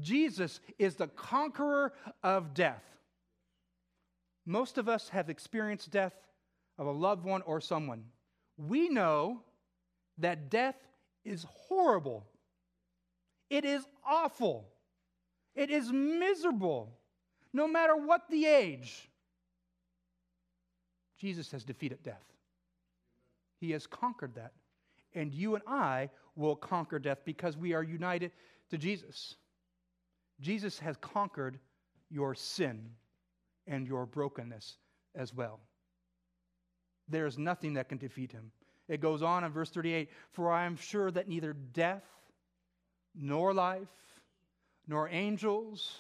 Jesus 0.01 0.61
is 0.79 0.95
the 0.95 1.09
conqueror 1.09 1.93
of 2.23 2.55
death. 2.55 2.85
Most 4.47 4.79
of 4.79 4.89
us 4.89 5.09
have 5.11 5.29
experienced 5.29 5.91
death 5.91 6.15
of 6.79 6.87
a 6.87 6.93
loved 6.93 7.25
one 7.25 7.43
or 7.43 7.61
someone. 7.61 8.05
We 8.57 8.89
know 8.89 9.43
that 10.19 10.51
death 10.51 10.77
is 11.25 11.45
horrible, 11.49 12.27
it 13.49 13.65
is 13.65 13.85
awful, 14.07 14.69
it 15.55 15.71
is 15.71 15.93
miserable, 15.93 16.97
no 17.53 17.67
matter 17.67 17.97
what 17.97 18.23
the 18.31 18.47
age. 18.47 19.09
Jesus 21.19 21.51
has 21.51 21.65
defeated 21.65 22.03
death. 22.03 22.25
He 23.61 23.73
has 23.73 23.87
conquered 23.87 24.35
that. 24.37 24.53
And 25.15 25.33
you 25.33 25.55
and 25.55 25.65
I 25.67 26.11
will 26.37 26.57
conquer 26.57 26.99
death 26.99 27.19
because 27.25 27.57
we 27.57 27.73
are 27.73 27.83
united 27.83 28.33
to 28.71 28.79
Jesus. 28.79 29.35
Jesus 30.41 30.79
has 30.79 30.97
conquered 30.97 31.59
your 32.11 32.35
sin 32.35 32.91
and 33.67 33.87
your 33.87 34.07
brokenness 34.07 34.77
as 35.15 35.35
well. 35.35 35.61
There 37.09 37.27
is 37.27 37.39
nothing 37.39 37.75
that 37.75 37.89
can 37.89 37.99
defeat 37.99 38.33
him. 38.33 38.53
It 38.89 39.01
goes 39.01 39.23
on 39.23 39.45
in 39.45 39.53
verse 39.53 39.71
38 39.71 40.09
For 40.33 40.51
I 40.51 40.65
am 40.65 40.77
sure 40.77 41.11
that 41.11 41.29
neither 41.29 41.53
death, 41.53 42.05
nor 43.15 43.53
life, 43.53 43.89
nor 44.87 45.09
angels, 45.09 45.97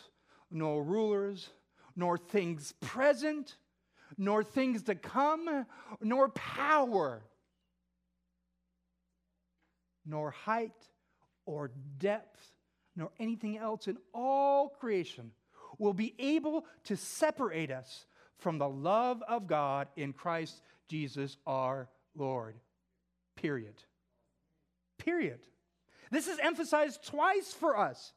nor 0.50 0.82
rulers, 0.82 1.50
nor 1.96 2.18
things 2.18 2.72
present, 2.80 3.56
nor 4.16 4.42
things 4.42 4.82
to 4.84 4.94
come, 4.94 5.66
nor 6.00 6.28
power, 6.30 7.22
nor 10.06 10.30
height 10.30 10.88
or 11.46 11.70
depth, 11.98 12.52
nor 12.96 13.10
anything 13.18 13.58
else 13.58 13.86
in 13.86 13.96
all 14.12 14.68
creation 14.68 15.32
will 15.78 15.94
be 15.94 16.14
able 16.18 16.64
to 16.84 16.96
separate 16.96 17.70
us 17.70 18.06
from 18.38 18.58
the 18.58 18.68
love 18.68 19.22
of 19.28 19.46
God 19.46 19.88
in 19.96 20.12
Christ 20.12 20.60
Jesus 20.88 21.36
our 21.46 21.88
Lord. 22.14 22.56
Period. 23.36 23.74
Period. 24.98 25.40
This 26.10 26.26
is 26.26 26.38
emphasized 26.42 27.06
twice 27.06 27.52
for 27.52 27.78
us. 27.78 28.12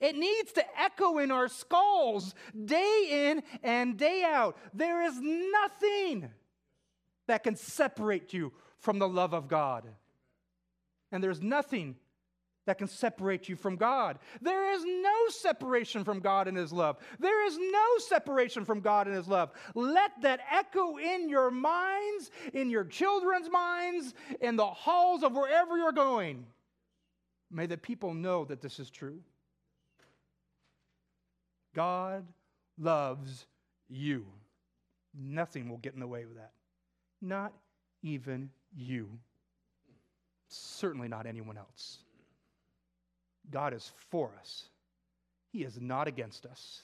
It 0.00 0.16
needs 0.16 0.52
to 0.52 0.64
echo 0.80 1.18
in 1.18 1.30
our 1.30 1.48
skulls 1.48 2.34
day 2.64 3.30
in 3.30 3.42
and 3.62 3.96
day 3.96 4.22
out. 4.24 4.56
There 4.74 5.02
is 5.02 5.18
nothing 5.20 6.30
that 7.26 7.42
can 7.42 7.56
separate 7.56 8.32
you 8.32 8.52
from 8.78 8.98
the 8.98 9.08
love 9.08 9.34
of 9.34 9.48
God. 9.48 9.86
And 11.10 11.22
there's 11.22 11.40
nothing 11.40 11.96
that 12.66 12.76
can 12.76 12.86
separate 12.86 13.48
you 13.48 13.56
from 13.56 13.76
God. 13.76 14.18
There 14.42 14.72
is 14.72 14.84
no 14.84 15.28
separation 15.30 16.04
from 16.04 16.20
God 16.20 16.48
and 16.48 16.56
His 16.56 16.70
love. 16.70 16.98
There 17.18 17.46
is 17.46 17.56
no 17.56 17.98
separation 17.98 18.66
from 18.66 18.80
God 18.80 19.06
and 19.06 19.16
His 19.16 19.26
love. 19.26 19.52
Let 19.74 20.10
that 20.20 20.40
echo 20.52 20.98
in 20.98 21.30
your 21.30 21.50
minds, 21.50 22.30
in 22.52 22.68
your 22.68 22.84
children's 22.84 23.50
minds, 23.50 24.12
in 24.42 24.56
the 24.56 24.66
halls 24.66 25.22
of 25.22 25.32
wherever 25.32 25.78
you're 25.78 25.92
going. 25.92 26.44
May 27.50 27.64
the 27.64 27.78
people 27.78 28.12
know 28.12 28.44
that 28.44 28.60
this 28.60 28.78
is 28.78 28.90
true. 28.90 29.20
God 31.74 32.26
loves 32.78 33.46
you. 33.88 34.26
Nothing 35.18 35.70
will 35.70 35.78
get 35.78 35.94
in 35.94 36.00
the 36.00 36.06
way 36.06 36.24
of 36.24 36.34
that. 36.34 36.52
Not 37.22 37.54
even 38.02 38.50
you. 38.76 39.08
Certainly 40.48 41.08
not 41.08 41.26
anyone 41.26 41.58
else. 41.58 41.98
God 43.50 43.72
is 43.74 43.92
for 44.10 44.32
us, 44.38 44.68
He 45.52 45.62
is 45.62 45.80
not 45.80 46.08
against 46.08 46.46
us. 46.46 46.82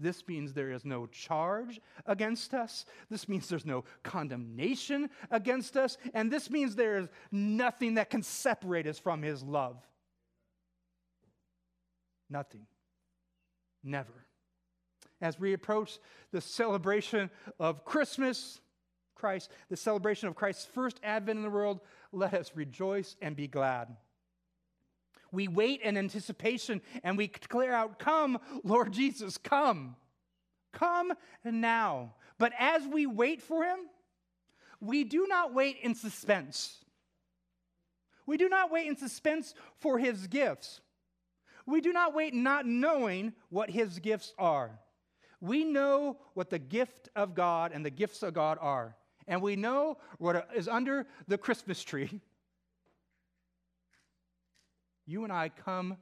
This 0.00 0.26
means 0.26 0.52
there 0.52 0.72
is 0.72 0.84
no 0.84 1.06
charge 1.06 1.80
against 2.04 2.52
us. 2.52 2.84
This 3.10 3.28
means 3.28 3.48
there's 3.48 3.64
no 3.64 3.84
condemnation 4.02 5.08
against 5.30 5.76
us. 5.76 5.96
And 6.12 6.32
this 6.32 6.50
means 6.50 6.74
there 6.74 6.98
is 6.98 7.08
nothing 7.30 7.94
that 7.94 8.10
can 8.10 8.22
separate 8.22 8.88
us 8.88 8.98
from 8.98 9.22
His 9.22 9.42
love. 9.44 9.76
Nothing. 12.28 12.66
Never. 13.84 14.26
As 15.20 15.38
we 15.38 15.52
approach 15.52 15.98
the 16.32 16.40
celebration 16.40 17.30
of 17.60 17.84
Christmas, 17.84 18.60
Christ, 19.14 19.50
the 19.70 19.76
celebration 19.76 20.28
of 20.28 20.34
Christ's 20.34 20.66
first 20.66 20.98
advent 21.04 21.38
in 21.38 21.44
the 21.44 21.50
world, 21.50 21.80
let 22.16 22.34
us 22.34 22.52
rejoice 22.54 23.16
and 23.20 23.36
be 23.36 23.48
glad. 23.48 23.88
We 25.32 25.48
wait 25.48 25.80
in 25.82 25.96
anticipation 25.96 26.80
and 27.02 27.18
we 27.18 27.26
declare 27.26 27.74
out, 27.74 27.98
Come, 27.98 28.38
Lord 28.62 28.92
Jesus, 28.92 29.36
come. 29.36 29.96
Come 30.72 31.12
now. 31.44 32.14
But 32.38 32.52
as 32.58 32.86
we 32.86 33.06
wait 33.06 33.42
for 33.42 33.64
him, 33.64 33.78
we 34.80 35.04
do 35.04 35.26
not 35.28 35.54
wait 35.54 35.78
in 35.82 35.94
suspense. 35.94 36.84
We 38.26 38.36
do 38.36 38.48
not 38.48 38.70
wait 38.70 38.86
in 38.86 38.96
suspense 38.96 39.54
for 39.78 39.98
his 39.98 40.26
gifts. 40.26 40.80
We 41.66 41.80
do 41.80 41.92
not 41.92 42.14
wait 42.14 42.34
not 42.34 42.66
knowing 42.66 43.32
what 43.48 43.70
his 43.70 43.98
gifts 43.98 44.34
are. 44.38 44.78
We 45.40 45.64
know 45.64 46.18
what 46.34 46.50
the 46.50 46.58
gift 46.58 47.08
of 47.14 47.34
God 47.34 47.72
and 47.72 47.84
the 47.84 47.90
gifts 47.90 48.22
of 48.22 48.34
God 48.34 48.58
are. 48.60 48.96
And 49.26 49.40
we 49.40 49.56
know 49.56 49.98
what 50.18 50.48
is 50.54 50.68
under 50.68 51.06
the 51.28 51.38
Christmas 51.38 51.82
tree. 51.82 52.20
You 55.06 55.24
and 55.24 55.30
I 55.30 55.50
come 55.50 55.98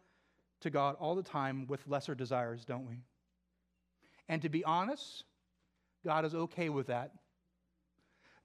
to 0.61 0.71
God 0.71 0.95
all 1.01 1.17
the 1.17 1.25
time 1.25 1.67
with 1.67 1.89
lesser 1.89 2.15
desires, 2.15 2.65
don't 2.65 2.89
we? 2.89 3.01
And 4.29 4.41
to 4.43 4.49
be 4.49 4.65
honest, 4.65 5.25
God 6.05 6.25
is 6.25 6.35
okay 6.35 6.69
with 6.69 6.87
that. 6.87 7.11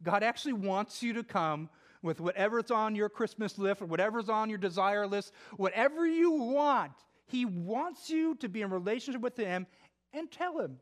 God 0.04 0.24
actually 0.24 0.54
wants 0.54 1.02
you 1.02 1.14
to 1.14 1.24
come 1.24 1.70
with 2.02 2.20
whatever's 2.20 2.72
on 2.72 2.96
your 2.96 3.10
Christmas 3.10 3.58
list 3.58 3.82
or 3.82 3.86
whatever's 3.86 4.30
on 4.30 4.50
your 4.50 4.58
desire 4.58 5.08
list, 5.08 5.32
whatever 5.58 6.06
you 6.06 6.32
want. 6.32 6.94
He 7.26 7.46
wants 7.46 8.10
you 8.10 8.36
to 8.36 8.48
be 8.48 8.62
in 8.62 8.70
relationship 8.70 9.22
with 9.22 9.38
Him 9.38 9.68
and 10.14 10.32
tell 10.32 10.60
Him. 10.60 10.80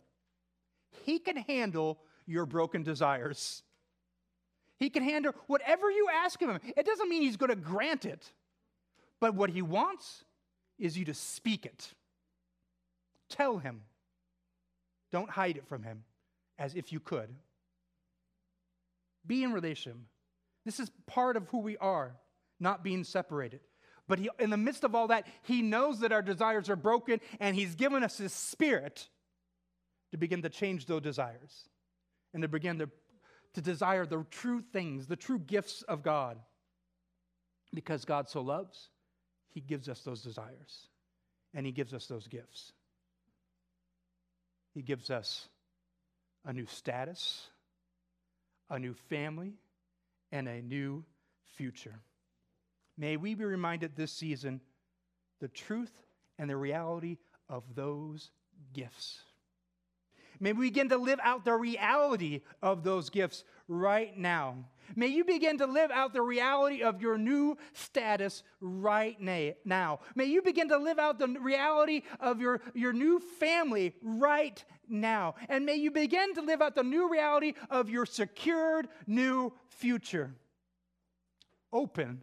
He 1.04 1.20
can 1.20 1.38
handle 1.38 2.00
your 2.26 2.46
broken 2.46 2.84
desires. 2.84 3.64
He 4.78 4.90
can 4.90 5.04
handle 5.04 5.34
whatever 5.48 5.90
you 5.90 6.08
ask 6.14 6.42
of 6.42 6.50
Him. 6.50 6.60
It 6.76 6.86
doesn't 6.86 7.10
mean 7.10 7.22
He's 7.22 7.38
going 7.38 7.50
to 7.50 7.56
grant 7.56 8.06
it. 8.06 8.32
But 9.20 9.36
what 9.36 9.50
he 9.50 9.62
wants 9.62 10.24
is 10.78 10.98
you 10.98 11.06
to 11.06 11.14
speak 11.14 11.66
it. 11.66 11.94
Tell 13.30 13.58
him. 13.58 13.82
Don't 15.12 15.30
hide 15.30 15.58
it 15.58 15.68
from 15.68 15.84
him 15.84 16.04
as 16.60 16.76
if 16.76 16.92
you 16.92 17.00
could. 17.00 17.30
Be 19.26 19.44
in 19.44 19.54
relation. 19.54 20.06
This 20.66 20.80
is 20.80 20.92
part 21.08 21.38
of 21.38 21.48
who 21.50 21.60
we 21.60 21.78
are, 21.78 22.16
not 22.60 22.84
being 22.84 23.04
separated. 23.04 23.62
But 24.08 24.20
he, 24.20 24.30
in 24.40 24.50
the 24.50 24.58
midst 24.58 24.84
of 24.84 24.94
all 24.94 25.08
that, 25.08 25.26
he 25.42 25.62
knows 25.62 26.02
that 26.02 26.12
our 26.12 26.22
desires 26.22 26.70
are 26.70 26.76
broken, 26.76 27.20
and 27.40 27.56
he's 27.56 27.74
given 27.74 28.04
us 28.04 28.18
his 28.18 28.34
spirit 28.34 29.08
to 30.12 30.18
begin 30.18 30.42
to 30.44 30.50
change 30.50 30.86
those 30.86 31.02
desires 31.02 31.70
and 32.34 32.44
to 32.44 32.48
begin 32.48 32.78
to, 32.80 32.90
to 33.56 33.62
desire 33.62 34.06
the 34.06 34.26
true 34.30 34.62
things, 34.62 35.08
the 35.08 35.16
true 35.16 35.40
gifts 35.40 35.82
of 35.84 36.04
God. 36.04 36.38
Because 37.74 38.06
God 38.06 38.30
so 38.30 38.42
loves, 38.42 38.90
he 39.52 39.60
gives 39.60 39.90
us 39.90 40.02
those 40.02 40.22
desires 40.22 40.88
and 41.56 41.66
He 41.66 41.72
gives 41.72 41.94
us 41.94 42.06
those 42.06 42.28
gifts. 42.28 42.74
He 44.74 44.82
gives 44.82 45.10
us 45.10 45.48
a 46.44 46.52
new 46.52 46.66
status, 46.66 47.48
a 48.70 48.78
new 48.78 48.94
family, 49.10 49.54
and 50.32 50.48
a 50.48 50.62
new 50.62 51.06
future. 51.56 51.96
May 52.98 53.16
we 53.16 53.34
be 53.34 53.46
reminded 53.46 53.96
this 53.96 54.12
season 54.12 54.60
the 55.40 55.48
truth 55.48 55.92
and 56.38 56.50
the 56.50 56.58
reality 56.58 57.18
of 57.50 57.64
those 57.74 58.30
gifts. 58.74 59.20
May 60.40 60.54
we 60.54 60.68
begin 60.68 60.90
to 60.90 60.98
live 60.98 61.20
out 61.24 61.46
the 61.46 61.54
reality 61.54 62.42
of 62.62 62.84
those 62.84 63.10
gifts 63.10 63.44
right 63.68 64.18
now. 64.18 64.66
May 64.96 65.08
you 65.08 65.24
begin 65.24 65.58
to 65.60 65.66
live 65.66 65.90
out 65.92 66.14
the 66.14 66.22
reality 66.22 66.84
of 66.84 67.02
your 67.02 67.18
new 67.18 67.58
status 67.74 68.44
right 68.60 69.20
now. 69.66 70.00
May 70.16 70.26
you 70.26 70.42
begin 70.42 70.70
to 70.70 70.78
live 70.78 71.00
out 71.00 71.18
the 71.18 71.28
reality 71.28 72.04
of 72.20 72.40
your, 72.40 72.62
your 72.74 72.94
new 72.94 73.20
family 73.20 73.96
right 74.02 74.64
now. 74.88 75.36
And 75.50 75.66
may 75.66 75.76
you 75.76 75.90
begin 75.90 76.36
to 76.36 76.42
live 76.42 76.62
out 76.62 76.76
the 76.76 76.84
new 76.84 77.10
reality 77.10 77.54
of 77.70 77.90
your 77.90 78.06
secured 78.06 78.88
new 79.08 79.54
future. 79.70 80.36
open 81.74 82.22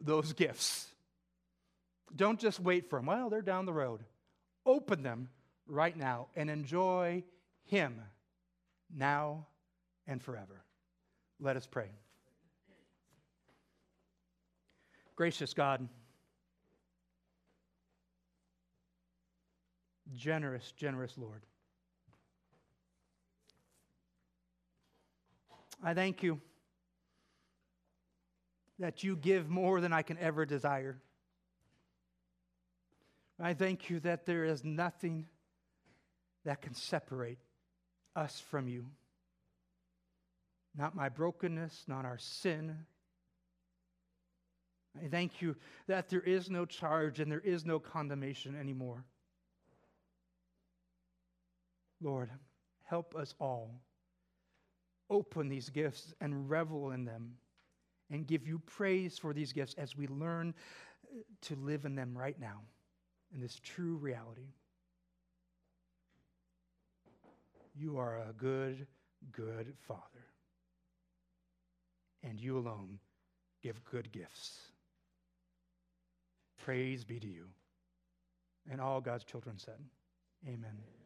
those 0.00 0.32
gifts. 0.32 0.88
Don't 2.14 2.40
just 2.40 2.60
wait 2.60 2.88
for 2.88 2.98
them. 2.98 3.06
Well, 3.06 3.30
they're 3.30 3.42
down 3.42 3.66
the 3.66 3.72
road. 3.72 4.04
Open 4.64 5.02
them 5.02 5.28
right 5.66 5.96
now 5.96 6.28
and 6.36 6.50
enjoy 6.50 7.22
Him 7.68 8.00
now 8.94 9.46
and 10.06 10.22
forever. 10.22 10.64
Let 11.38 11.56
us 11.56 11.66
pray. 11.66 11.90
Gracious 15.16 15.52
God, 15.52 15.86
generous, 20.14 20.72
generous 20.76 21.12
Lord. 21.18 21.42
I 25.82 25.92
thank 25.92 26.22
you 26.22 26.40
that 28.78 29.04
you 29.04 29.14
give 29.14 29.50
more 29.50 29.80
than 29.80 29.92
I 29.92 30.02
can 30.02 30.16
ever 30.18 30.46
desire. 30.46 30.98
I 33.38 33.52
thank 33.52 33.90
you 33.90 34.00
that 34.00 34.24
there 34.24 34.44
is 34.44 34.64
nothing 34.64 35.26
that 36.44 36.62
can 36.62 36.74
separate 36.74 37.38
us 38.16 38.40
from 38.50 38.68
you. 38.68 38.86
Not 40.76 40.94
my 40.94 41.08
brokenness, 41.08 41.84
not 41.86 42.04
our 42.04 42.18
sin. 42.18 42.76
I 45.02 45.08
thank 45.08 45.40
you 45.40 45.56
that 45.86 46.08
there 46.08 46.20
is 46.20 46.50
no 46.50 46.64
charge 46.64 47.20
and 47.20 47.30
there 47.30 47.40
is 47.40 47.64
no 47.64 47.78
condemnation 47.78 48.56
anymore. 48.56 49.04
Lord, 52.00 52.30
help 52.84 53.14
us 53.16 53.34
all 53.40 53.80
open 55.10 55.48
these 55.48 55.70
gifts 55.70 56.14
and 56.20 56.48
revel 56.48 56.90
in 56.92 57.04
them 57.04 57.32
and 58.10 58.26
give 58.26 58.46
you 58.46 58.60
praise 58.60 59.18
for 59.18 59.32
these 59.32 59.52
gifts 59.52 59.74
as 59.78 59.96
we 59.96 60.06
learn 60.06 60.54
to 61.42 61.56
live 61.56 61.84
in 61.84 61.94
them 61.94 62.16
right 62.16 62.38
now 62.38 62.60
in 63.34 63.40
this 63.40 63.58
true 63.62 63.96
reality. 63.96 64.52
You 67.78 67.98
are 67.98 68.18
a 68.28 68.32
good, 68.32 68.86
good 69.30 69.72
Father. 69.86 70.02
And 72.24 72.40
you 72.40 72.58
alone 72.58 72.98
give 73.62 73.84
good 73.84 74.10
gifts. 74.10 74.58
Praise 76.64 77.04
be 77.04 77.20
to 77.20 77.28
you. 77.28 77.44
And 78.70 78.80
all 78.80 79.00
God's 79.00 79.24
children 79.24 79.58
said, 79.58 79.78
Amen. 80.46 80.97